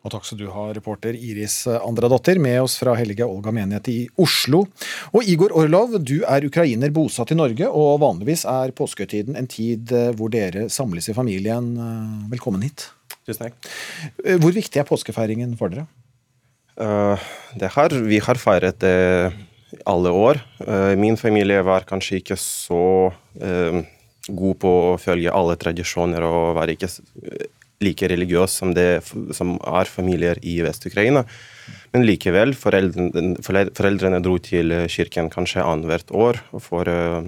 [0.05, 3.97] Og takk skal du ha, reporter Iris Andradotter, med oss fra Hellige Olga menighet i
[4.21, 4.67] Oslo.
[5.17, 9.95] Og Igor Orlov, du er ukrainer bosatt i Norge, og vanligvis er påskehøytiden en tid
[9.97, 11.73] eh, hvor dere samles i familien.
[11.81, 12.91] Eh, velkommen hit.
[13.25, 13.73] Tusen takk.
[14.21, 15.89] Eh, hvor viktig er påskefeiringen for dere?
[16.77, 17.17] Uh,
[17.63, 19.33] her, vi har feiret det
[19.89, 20.43] alle år.
[20.61, 22.85] Uh, min familie var kanskje ikke så
[23.41, 23.81] uh,
[24.29, 26.93] god på å følge alle tradisjoner og var ikke
[27.85, 29.05] like religiøs som det
[29.37, 31.25] som er familier i Vest-Ukraina.
[31.95, 37.23] Men likevel, foreldrene, foreldrene, dro til kirken kanskje annethvert år for uh,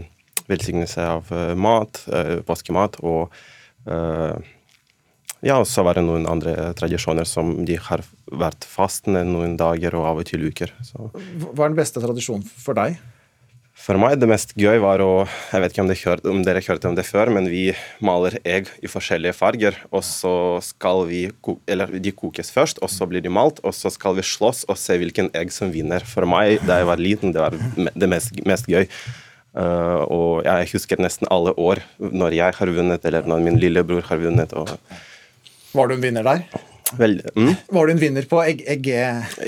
[0.50, 3.30] velsignelse av uh, mat, uh, vaskemat, og
[3.88, 4.36] uh,
[5.46, 10.08] ja, så var det noen andre tradisjoner som de har vært fastende noen dager og
[10.10, 10.72] av og til uker.
[10.84, 11.10] Så.
[11.12, 12.98] Hva er den beste tradisjonen for deg?
[13.76, 16.88] For meg det mest gøy var å Jeg vet ikke om, hørte, om, dere hørte
[16.88, 17.68] om det før, men vi
[18.04, 19.76] maler egg i forskjellige farger.
[19.92, 20.32] Og så
[20.64, 21.26] skal vi
[21.68, 23.60] Eller de kokes først, og så blir de malt.
[23.62, 26.02] Og så skal vi slåss og se hvilken egg som vinner.
[26.08, 27.54] For meg da jeg var liten, det var
[27.94, 28.88] det mest, mest gøy.
[29.56, 34.08] Uh, og jeg husker nesten alle år når jeg har vunnet, eller når min lillebror
[34.08, 34.56] har vunnet.
[34.56, 34.72] Og...
[35.76, 36.42] Var du en vinner der?
[36.94, 37.54] Vel, mm?
[37.74, 38.62] Var du en vinner på egg...
[38.70, 38.90] egg...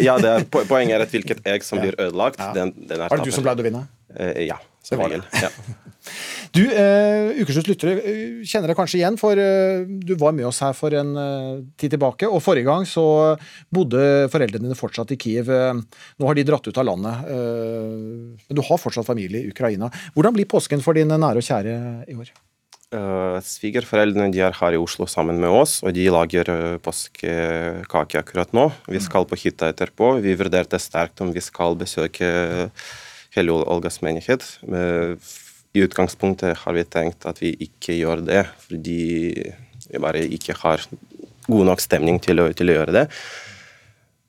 [0.02, 2.50] ja, er, poenget er at hvilket egg som blir ødelagt, ja.
[2.56, 3.84] den, den er Var det du som pleide å vinne?
[4.18, 5.22] Eh, ja, som det.
[5.42, 5.52] Ja.
[6.54, 10.62] Du, uh, Ukeslutts lyttere uh, kjenner deg kanskje igjen, for uh, du var med oss
[10.64, 12.24] her for en uh, tid tilbake.
[12.24, 13.04] Og forrige gang så
[13.74, 14.00] bodde
[14.32, 15.50] foreldrene dine fortsatt i Kiev.
[15.52, 17.28] nå har de dratt ut av landet.
[17.28, 19.90] men du har fortsatt familie i Ukraina.
[20.16, 21.76] Hvordan blir påsken for dine nære og kjære
[22.08, 22.32] i år?
[22.88, 28.22] Uh, Svigerforeldrene de er her i Oslo sammen med oss, og de lager uh, påskekake
[28.22, 28.70] akkurat nå.
[28.88, 30.14] Vi skal på hytta etterpå.
[30.24, 32.86] Vi vurderte sterkt om vi skal besøke uh,
[33.36, 34.46] hele Olgas menighet.
[35.76, 39.02] I utgangspunktet har vi tenkt at vi ikke gjør det, fordi
[39.92, 40.86] vi bare ikke har
[41.44, 43.04] god nok stemning til å, til å gjøre det.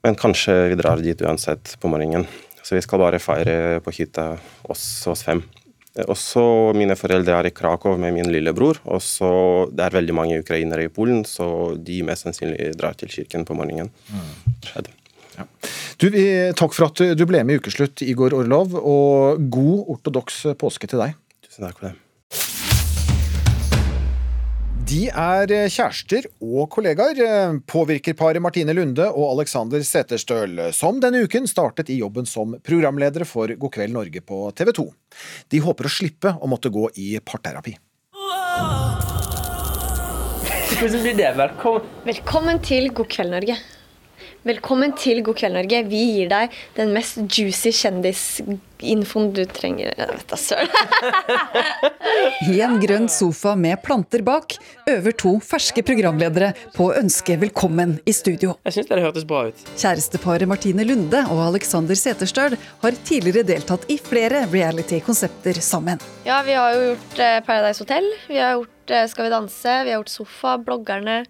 [0.03, 2.28] Men kanskje vi drar dit uansett på morgenen.
[2.60, 4.34] Så vi skal bare feire på hytta,
[4.68, 5.45] oss, oss fem.
[6.06, 6.42] Også
[6.78, 8.80] mine foreldre er i Krakow med min lillebror.
[8.86, 9.30] Og så
[9.74, 13.58] det er veldig mange ukrainere i Polen, så de mest sannsynlig drar til kirken på
[13.58, 13.92] morgenen.
[14.66, 14.94] Skjedde.
[16.00, 16.10] Du,
[16.60, 21.02] takk for at du ble med i Ukeslutt, Igor Orlov, og god ortodoks påske til
[21.04, 21.18] deg.
[21.48, 21.96] Tusen takk for det.
[24.90, 31.92] De er kjærester og kollegaer, påvirkerparet Martine Lunde og Alexander Seterstøl, som denne uken startet
[31.94, 34.88] i jobben som programledere for God kveld Norge på TV 2.
[35.54, 37.76] De håper å slippe å måtte gå i parterapi.
[40.80, 41.30] Hvordan blir det?
[41.38, 41.94] Velkommen.
[42.10, 43.60] Velkommen til God kveld, Norge.
[44.48, 45.82] Velkommen til God kveld, Norge.
[45.92, 49.92] Vi gir deg den mest juicy kjendisinfoen du trenger.
[49.92, 50.70] Jeg vet da søren.
[52.54, 54.56] I en grønn sofa med planter bak
[54.88, 58.54] øver to ferske programledere på å ønske velkommen i studio.
[58.64, 59.66] Jeg syns det hørtes bra ut.
[59.74, 66.00] Kjæresteparet Martine Lunde og Alexander Seterstøl har tidligere deltatt i flere reality-konsepter sammen.
[66.24, 68.08] Ja, vi har jo gjort eh, Paradise Hotel.
[68.30, 69.76] Vi har gjort eh, Skal vi danse.
[69.84, 70.56] Vi har gjort Sofa.
[70.64, 71.26] Bloggerne.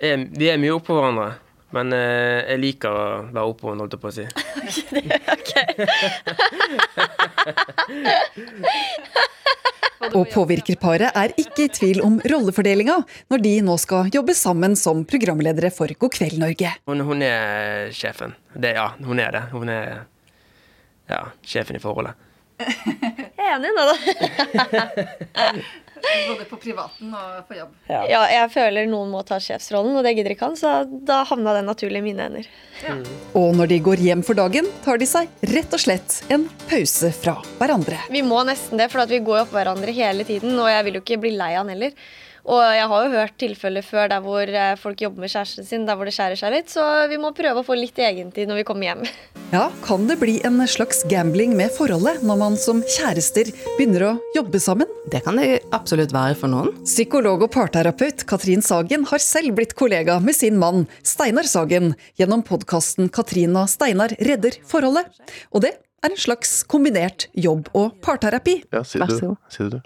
[0.00, 1.28] Vi er mye oppå hverandre.
[1.76, 4.24] Men eh, jeg liker å være oppå, holdt jeg på å si.
[10.16, 12.94] Og påvirkerparet er ikke i tvil om rollefordelinga
[13.32, 16.70] når de nå skal jobbe sammen som programledere for God kveld Norge.
[16.88, 18.34] Hun, hun er sjefen.
[18.54, 19.42] Det, ja, hun er det.
[19.52, 19.84] Hun er
[21.10, 22.14] ja, sjefen i forholdet.
[23.38, 23.94] Jeg er enig nå, da.
[26.28, 27.74] Både på privaten og på jobb.
[27.90, 28.02] Ja.
[28.32, 31.68] jeg føler noen må ta sjefsrollen, og det gidder ikke han, så da havna den
[31.70, 32.48] naturlig i mine hender.
[33.38, 37.10] Og når de går hjem for dagen, tar de seg rett og slett en pause
[37.16, 38.00] fra hverandre.
[38.12, 40.98] Vi må nesten det, for at vi går opp hverandre hele tiden, og jeg vil
[41.00, 41.94] jo ikke bli lei han heller.
[42.48, 45.82] Og jeg har jo hørt tilfeller før der hvor eh, folk jobber med kjæresten sin,
[45.84, 48.62] der hvor det skjærer seg litt, så vi må prøve å få litt egentid når
[48.62, 49.04] vi kommer hjem.
[49.48, 54.10] Ja, kan det bli en slags gambling med forholdet når man som kjærester begynner å
[54.36, 54.90] jobbe sammen?
[55.08, 56.74] Det kan det absolutt være for noen.
[56.84, 62.44] Psykolog og parterapeut Katrin Sagen har selv blitt kollega med sin mann Steinar Sagen gjennom
[62.44, 65.08] podkasten Katrin og Steinar redder forholdet.
[65.48, 65.72] Og det
[66.04, 68.58] er en slags kombinert jobb- og parterapi.
[68.68, 69.16] Ja, si Vær det.
[69.22, 69.40] så god.
[69.56, 69.80] Si det.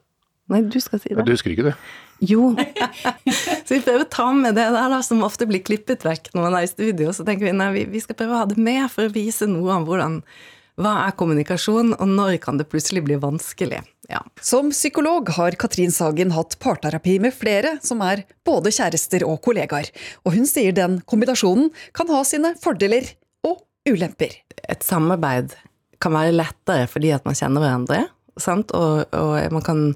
[0.51, 1.29] Nei, du skal si Ja, det.
[1.31, 1.77] du husker ikke det?
[2.23, 2.53] Jo.
[3.67, 6.45] så vi prøver å ta med det der da, som ofte blir klippet vekk når
[6.47, 7.13] man er i studio.
[7.15, 9.81] Så tenker vi nei, vi, skal prøve å ha det med for å vise noe
[9.81, 10.21] om hvordan
[10.81, 13.83] hva er kommunikasjon, og når kan det plutselig bli vanskelig.
[14.09, 14.23] Ja.
[14.41, 19.91] Som psykolog har Katrin Sagen hatt parterapi med flere som er både kjærester og kollegaer,
[20.25, 23.13] og hun sier den kombinasjonen kan ha sine fordeler
[23.45, 24.33] og ulemper.
[24.65, 25.53] Et samarbeid
[26.03, 28.03] kan være lettere fordi at man kjenner hverandre,
[28.41, 28.73] sant?
[28.73, 29.87] Og, og man kan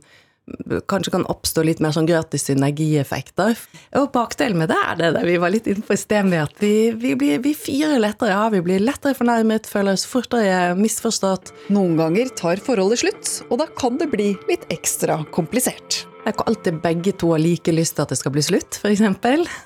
[0.87, 3.59] kanskje kan oppstå litt mer sånn gratis synergieffekter.
[3.99, 6.45] Og bakdelen med det er det der vi var litt inne på i sted, med
[6.45, 10.77] at vi, vi, blir, vi fyrer lettere av, vi blir lettere fornærmet, føler oss fortere
[10.79, 11.53] misforstått.
[11.75, 16.05] Noen ganger tar forholdet slutt, og da kan det bli litt ekstra komplisert.
[16.27, 18.81] Det er ikke alltid begge to har like lyst til at det skal bli slutt,
[18.83, 19.03] f.eks.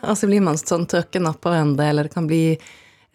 [0.04, 2.58] Og så blir man sånn tørken oppå hverandre, eller det kan bli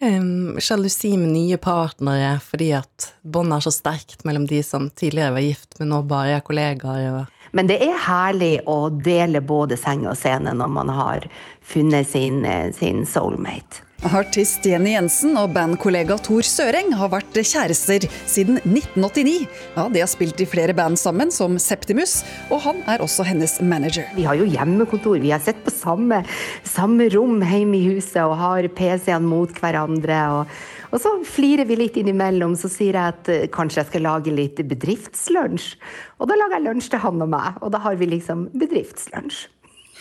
[0.02, 5.46] um, med nye partnere fordi at båndet er så sterkt mellom de som tidligere var
[5.46, 7.06] gift, men nå bare er kollegaer.
[7.20, 11.26] og Men det er herlig å dele både seng og scene når man har
[11.64, 13.85] funnet sin, eh, sin soulmate.
[14.04, 19.46] Artist Jenny Jensen og bandkollega Tor Søreng har vært kjærester siden 1989.
[19.72, 22.20] Ja, De har spilt i flere band sammen, som Septimus,
[22.52, 24.04] og han er også hennes manager.
[24.14, 26.20] Vi har jo hjemmekontor, vi har sett på samme,
[26.62, 30.20] samme rom hjemme i huset og har PC-ene mot hverandre.
[30.36, 30.54] Og,
[30.92, 34.34] og så flirer vi litt innimellom, så sier jeg at eh, kanskje jeg skal lage
[34.34, 35.72] litt bedriftslunsj.
[36.20, 39.46] Og da lager jeg lunsj til han og meg, og da har vi liksom bedriftslunsj.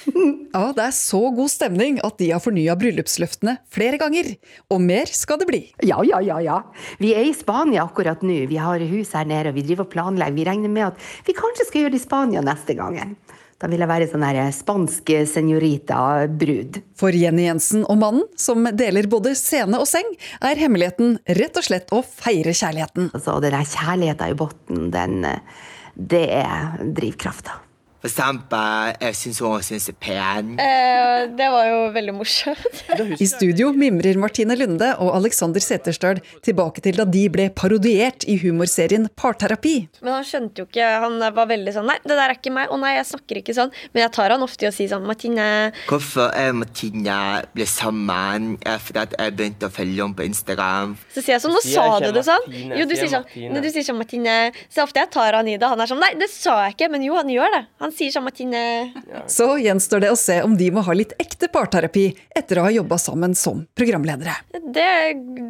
[0.56, 4.32] Ja, Det er så god stemning at de har fornya bryllupsløftene flere ganger.
[4.72, 5.62] Og mer skal det bli.
[5.84, 6.62] Ja, ja, ja, ja.
[7.02, 8.46] Vi er i Spania akkurat nå.
[8.50, 10.38] Vi har hus her nede, og vi driver og planlegger.
[10.38, 13.16] Vi regner med at vi kanskje skal gjøre det i Spania neste gang.
[13.62, 16.82] Da vil jeg være sånn her spansk senorita-brud.
[17.00, 20.10] For Jenny Jensen og mannen, som deler både scene og seng,
[20.44, 23.14] er hemmeligheten rett og slett å feire kjærligheten.
[23.16, 25.64] Altså, den der kjærligheten i bunnen, den eh,
[25.96, 27.65] Det er drivkrafta.
[28.06, 30.50] For eksempel, jeg syns hun syns er pen.
[30.62, 32.82] Eh, det var jo veldig morsomt.
[33.18, 38.36] I studio mimrer Martine Lunde og Alexander Setersdal tilbake til da de ble parodiert i
[38.44, 39.88] humorserien Parterapi.
[40.06, 42.70] Men han skjønte jo ikke Han var veldig sånn Nei, det der er ikke meg.
[42.70, 43.74] Å nei, jeg snakker ikke sånn.
[43.96, 45.48] Men jeg tar han ofte i å si sånn Martine
[45.90, 47.18] Hvorfor er Martine
[47.58, 48.52] ble sammen,
[48.86, 50.94] fordi at jeg begynte å følge henne på Instagram.
[51.16, 52.46] Så sier jeg sånn Nå sa du det sånn.
[52.52, 53.66] Martine, Jo, du sier sånn Martine.
[53.66, 54.38] Du sier sånn Martine.
[54.70, 55.74] Så ofte jeg tar han i det.
[55.74, 56.92] Han er sånn Nei, det sa jeg ikke.
[56.94, 57.66] Men jo, han gjør det.
[57.82, 58.54] Han sier samme ting.
[58.56, 58.92] eh.
[59.32, 62.72] Så gjenstår det å se om de må ha litt ekte parterapi etter å ha
[62.76, 64.36] jobba sammen som programledere.
[64.52, 64.88] Det,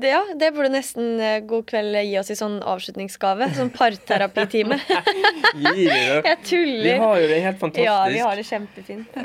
[0.02, 3.50] det, ja, det burde nesten eh, God kveld gi oss i sånn avslutningsgave.
[3.58, 4.80] Sånn parterapitime.
[5.56, 6.84] Jeg tuller.
[6.84, 7.86] Vi har jo det helt fantastisk.
[7.86, 9.20] Ja, vi har det kjempefint.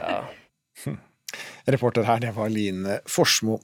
[1.71, 3.61] Reporter her, det var Line Forsmo.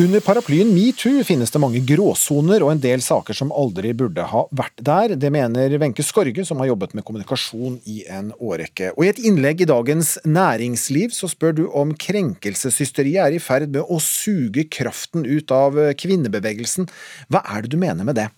[0.00, 4.46] Under paraplyen metoo finnes det mange gråsoner og en del saker som aldri burde ha
[4.56, 5.12] vært der.
[5.20, 8.94] Det mener Wenche Skorge, som har jobbet med kommunikasjon i en årrekke.
[8.94, 13.74] Og i et innlegg i Dagens Næringsliv så spør du om krenkelseshysteriet er i ferd
[13.74, 16.88] med å suge kraften ut av kvinnebevegelsen.
[17.28, 18.30] Hva er det du mener med det?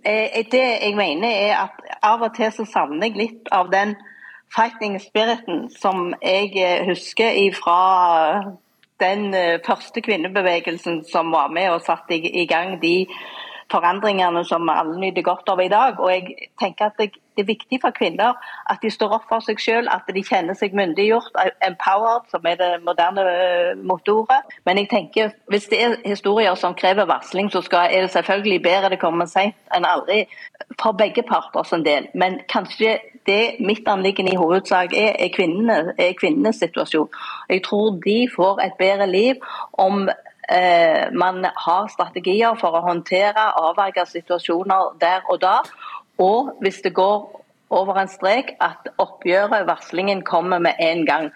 [0.00, 3.98] Eh, Det jeg mener er at av og til så savner jeg litt av den
[4.48, 8.61] fighting spiriten som jeg eh, husker fra
[9.02, 13.06] den eh, første kvinnebevegelsen som var med og satte i, gang de
[13.72, 16.00] forandringene som alle nyter godt av i dag.
[16.00, 18.36] Og jeg tenker at det, er viktig for kvinner
[18.68, 21.32] at de står opp for seg selv, at de kjenner seg myndiggjort,
[21.64, 24.42] empowered, som er det moderne eh, motordet.
[24.68, 28.60] Men jeg tenker, hvis det er historier som krever varsling, så skal, er det selvfølgelig
[28.66, 30.26] bedre det kommer sent enn aldri
[30.76, 32.10] for begge parter sin del.
[32.12, 37.08] Men kanskje det mitt anliggende i hovedsak er, er, kvinnene, er kvinnenes situasjon.
[37.48, 39.34] Jeg tror de får et bedre liv
[39.72, 45.60] om eh, man har strategier for å håndtere, avverge situasjoner der og da.
[46.22, 47.42] Og hvis det går
[47.72, 51.30] over en strek, at oppgjøret, varslingen, kommer med en gang.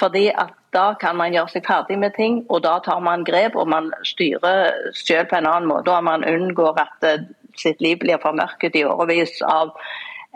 [0.00, 3.58] Fordi at da kan man gjøre seg ferdig med ting, og da tar man grep
[3.60, 5.92] og man styrer selv på en annen måte.
[5.92, 7.26] Og man unngår at eh,
[7.58, 9.74] sitt liv blir formørket i årevis av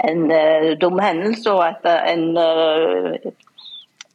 [0.04, 3.32] en uh, dum hendelse og at uh, en uh,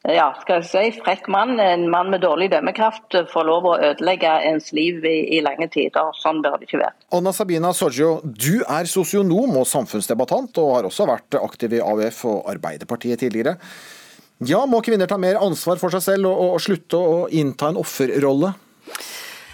[0.09, 4.31] ja, skal jeg si, frekk mann, en mann med dårlig dømmekraft, får lov å ødelegge
[4.49, 6.09] ens liv i, i lange tider.
[6.17, 6.95] Sånn bør det ikke være.
[7.13, 12.23] Anna Sabina Sorgio, du er sosionom og samfunnsdebattant, og har også vært aktiv i AUF
[12.31, 13.59] og Arbeiderpartiet tidligere.
[14.49, 17.77] Ja, Må kvinner ta mer ansvar for seg selv og, og slutte å innta en
[17.77, 18.55] offerrolle?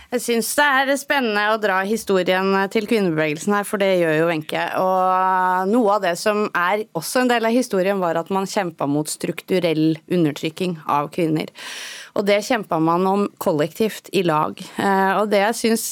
[0.07, 4.29] Jeg syns det er spennende å dra historien til kvinnebevegelsen her, for det gjør jo
[4.29, 4.63] Wenche.
[4.79, 8.87] Og noe av det som er også en del av historien, var at man kjempa
[8.87, 11.51] mot strukturell undertrykking av kvinner.
[12.15, 14.55] Og det kjempa man om kollektivt, i lag.
[14.79, 15.87] Eh, og det jeg syns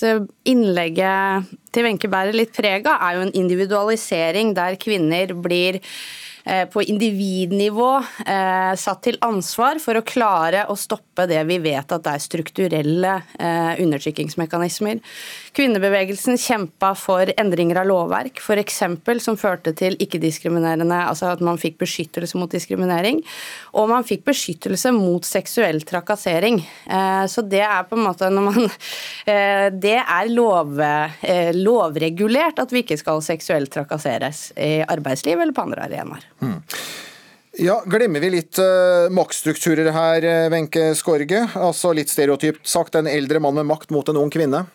[0.48, 6.35] innlegget til Wenche bærer litt preg av, er jo en individualisering der kvinner blir Eh,
[6.46, 7.92] på individnivå
[8.28, 12.22] eh, satt til ansvar for å klare å stoppe det vi vet at det er
[12.22, 15.00] strukturelle eh, undertrykkingsmekanismer.
[15.58, 18.82] Kvinnebevegelsen kjempa for endringer av lovverk, f.eks.
[19.26, 23.24] som førte til ikke-diskriminerende, altså at man fikk beskyttelse mot diskriminering.
[23.74, 26.60] Og man fikk beskyttelse mot seksuell trakassering.
[27.32, 28.62] Så det er på en måte når man
[29.86, 30.78] Det er lov,
[31.56, 36.28] lovregulert at vi ikke skal seksuelt trakasseres i arbeidsliv eller på andre arenaer.
[36.46, 36.62] Mm.
[37.66, 41.46] Ja, Glemmer vi litt uh, maktstrukturer her, Wenche Skorge?
[41.56, 44.66] Altså Litt stereotypt sagt, en eldre mann med makt mot en ung kvinne?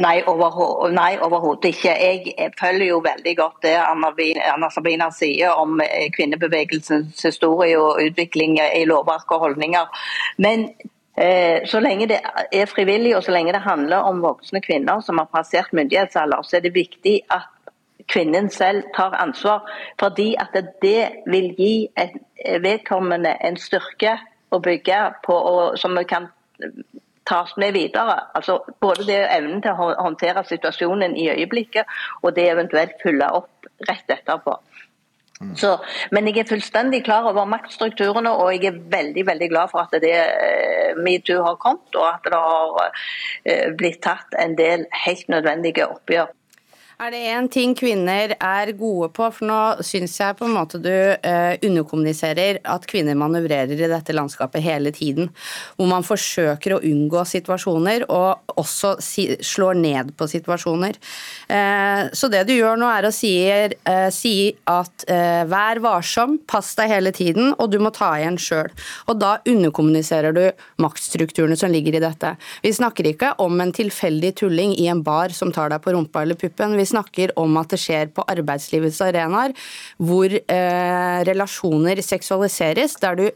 [0.00, 1.92] Nei, overhodet ikke.
[1.92, 5.80] Jeg følger jo veldig godt det Anna, Sabina sier om
[6.16, 10.06] kvinnebevegelsens historie og utvikling i lovverk og holdninger.
[10.40, 10.70] Men
[11.20, 15.20] eh, så lenge det er frivillig og så lenge det handler om voksne kvinner som
[15.20, 17.50] har passert myndighetsalder, så er det viktig at
[18.10, 19.64] kvinnen selv tar ansvar.
[20.00, 22.16] Fordi at det vil gi et
[22.62, 24.18] vedkommende en styrke
[24.50, 26.30] å bygge på, og, som kan
[27.30, 28.18] tas med videre.
[28.34, 31.86] Altså Både det evnen til å håndtere situasjonen i øyeblikket,
[32.22, 34.58] og det eventuelt følge opp rett etterpå.
[35.56, 35.70] Så,
[36.12, 39.94] men jeg er fullstendig klar over maktstrukturene, og jeg er veldig veldig glad for at
[40.02, 40.12] det
[41.00, 46.28] metoo har kommet, og at det har blitt tatt en del helt nødvendige oppgjør.
[47.00, 50.76] Er det én ting kvinner er gode på, for nå syns jeg på en måte
[50.84, 55.30] du eh, underkommuniserer at kvinner manøvrerer i dette landskapet hele tiden.
[55.78, 60.98] Hvor man forsøker å unngå situasjoner og også si, slår ned på situasjoner.
[61.48, 64.34] Eh, så det du gjør nå er å si, eh, si
[64.68, 68.68] at eh, vær varsom, pass deg hele tiden, og du må ta igjen sjøl.
[69.08, 70.42] Og da underkommuniserer du
[70.84, 72.36] maktstrukturene som ligger i dette.
[72.60, 76.28] Vi snakker ikke om en tilfeldig tulling i en bar som tar deg på rumpa
[76.28, 76.76] eller puppen.
[76.76, 79.54] Vi snakker om at det skjer på arbeidslivets arenaer,
[79.98, 83.28] hvor eh, relasjoner seksualiseres, der du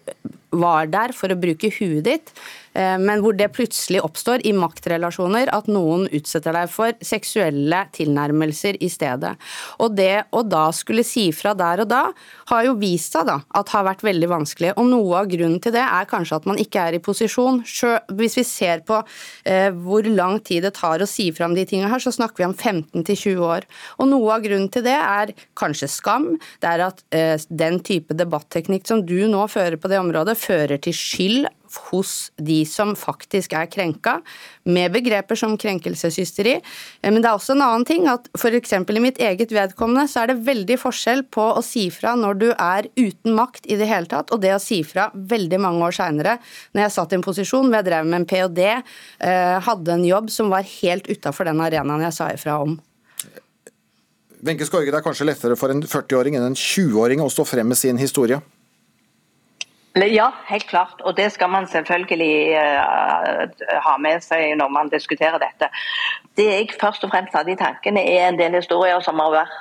[0.60, 2.32] var der for å bruke huet ditt,
[2.74, 8.78] eh, men hvor det plutselig oppstår i maktrelasjoner at noen utsetter deg for seksuelle tilnærmelser
[8.84, 9.34] i stedet.
[9.82, 12.04] Og det å da skulle si fra der og da,
[12.50, 14.74] har jo vist seg da at har vært veldig vanskelig.
[14.80, 17.62] Og noe av grunnen til det er kanskje at man ikke er i posisjon.
[17.64, 19.00] Hvis vi ser på
[19.48, 22.42] eh, hvor lang tid det tar å si fra om de tingene her, så snakker
[22.42, 23.66] vi om 15 20 år.
[24.00, 26.34] Og noe av grunnen til det er kanskje skam.
[26.62, 30.80] Det er at eh, den type debatteknikk som du nå fører på det området, fører
[30.84, 31.46] til skyld
[31.90, 34.18] hos de som faktisk er krenka,
[34.64, 36.54] med begreper som krenkelseshysteri.
[36.60, 38.76] Eh, men det er også en annen ting at f.eks.
[38.78, 42.48] i mitt eget vedkommende så er det veldig forskjell på å si fra når du
[42.52, 45.98] er uten makt i det hele tatt, og det å si fra veldig mange år
[45.98, 46.38] seinere,
[46.72, 48.72] når jeg satt i en posisjon hvor jeg drev med en ph.d.,
[49.26, 52.78] eh, hadde en jobb som var helt utafor den arenaen jeg sa ifra om.
[54.44, 57.70] Wenche Skorge, det er kanskje lettere for en 40-åring enn en 20-åring å stå frem
[57.70, 58.42] med sin historie?
[59.94, 61.00] Ja, helt klart.
[61.00, 63.44] Og det skal man selvfølgelig uh,
[63.86, 65.70] ha med seg når man diskuterer dette.
[66.34, 69.54] Det jeg først og fremst hadde i tankene, er en del historier som har vært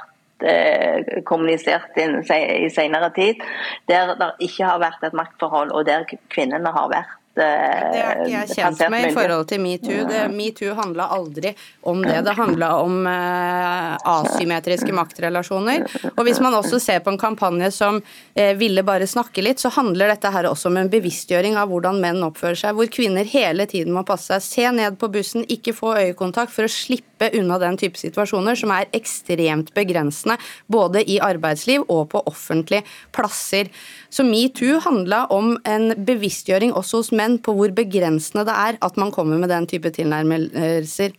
[0.50, 3.46] uh, kommunisert i senere tid,
[3.92, 8.30] der det ikke har vært et maktforhold, og der kvinnene har vært det er ikke
[8.30, 10.04] jeg kjent med i forhold til metoo.
[10.30, 11.50] Metoo handla aldri
[11.90, 12.20] om det.
[12.28, 15.88] Det handla om uh, asymmetriske maktrelasjoner.
[16.12, 19.72] Og hvis man også ser på en kampanje som uh, ville bare snakke litt, så
[19.74, 23.66] handler dette her også om en bevisstgjøring av hvordan menn oppfører seg, hvor kvinner hele
[23.72, 24.46] tiden må passe seg.
[24.46, 28.76] Se ned på bussen, ikke få øyekontakt for å slippe unna den type situasjoner som
[28.76, 30.38] er ekstremt begrensende
[30.70, 33.74] både i arbeidsliv og på offentlige plasser.
[34.14, 39.00] Så metoo handla om en bevisstgjøring også hos menn på hvor begrensende det er at
[39.00, 41.16] man kommer med den type tilnærmelser.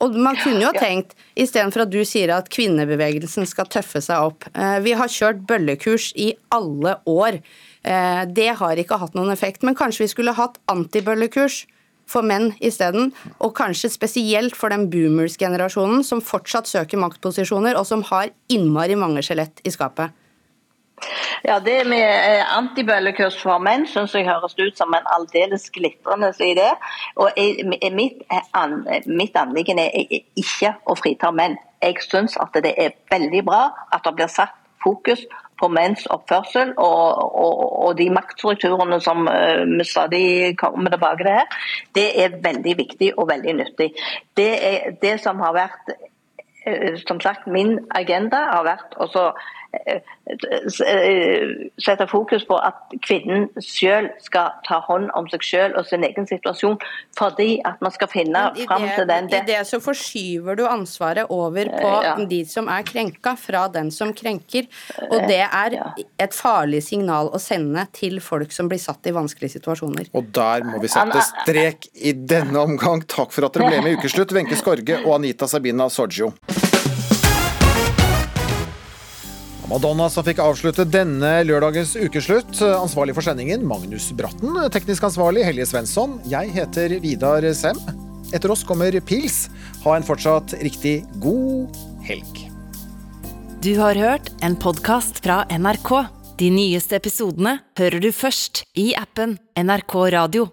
[0.00, 4.46] Og man kunne jo tenkt, istedenfor at du sier at kvinnebevegelsen skal tøffe seg opp
[4.54, 7.40] eh, Vi har kjørt bøllekurs i alle år.
[7.84, 9.66] Eh, det har ikke hatt noen effekt.
[9.66, 11.66] Men kanskje vi skulle hatt antibøllekurs
[12.10, 13.12] for menn isteden.
[13.44, 19.24] Og kanskje spesielt for den boomers-generasjonen som fortsatt søker maktposisjoner, og som har innmari mange
[19.26, 20.16] skjelett i skapet.
[21.44, 26.32] Ja, Det med eh, antibøllekurs for menn synes jeg høres ut som en aldeles glitrende
[26.44, 26.68] idé.
[27.16, 27.30] Og
[27.96, 28.22] mitt,
[28.54, 31.56] an, mitt anliggende er ikke å frita menn.
[31.82, 35.24] Jeg synes at det er veldig bra at det blir satt fokus
[35.60, 41.58] på menns oppførsel og, og, og de maktstrukturene som vi stadig kommer tilbake til her.
[41.96, 43.90] Det er veldig viktig og veldig nyttig.
[44.36, 45.92] Det, er, det som har vært
[47.08, 49.06] som sagt, min agenda har vært å
[51.80, 56.26] sette fokus på at kvinnen selv skal ta hånd om seg selv og sin egen
[56.26, 56.78] situasjon,
[57.18, 61.70] fordi at man skal finne fram til den I det så forskyver du ansvaret over
[61.70, 62.14] på ja.
[62.30, 64.66] de som er krenka, fra den som krenker.
[65.10, 69.58] Og det er et farlig signal å sende til folk som blir satt i vanskelige
[69.58, 70.10] situasjoner.
[70.18, 73.04] Og der må vi sette strek i denne omgang.
[73.10, 76.34] Takk for at dere ble med i Ukeslutt, Wenche Skorge og Anita Sabina Sorgio.
[79.70, 82.56] Madonna som fikk avslutte denne lørdagens ukeslutt.
[82.58, 84.56] Ansvarlig for sendingen Magnus Bratten.
[84.74, 86.16] Teknisk ansvarlig Helje Svensson.
[86.26, 87.78] Jeg heter Vidar Sem.
[88.34, 89.44] Etter oss kommer Pils.
[89.84, 92.44] Ha en fortsatt riktig god helg.
[93.62, 95.92] Du har hørt en podkast fra NRK.
[96.42, 100.50] De nyeste episodene hører du først i appen NRK Radio.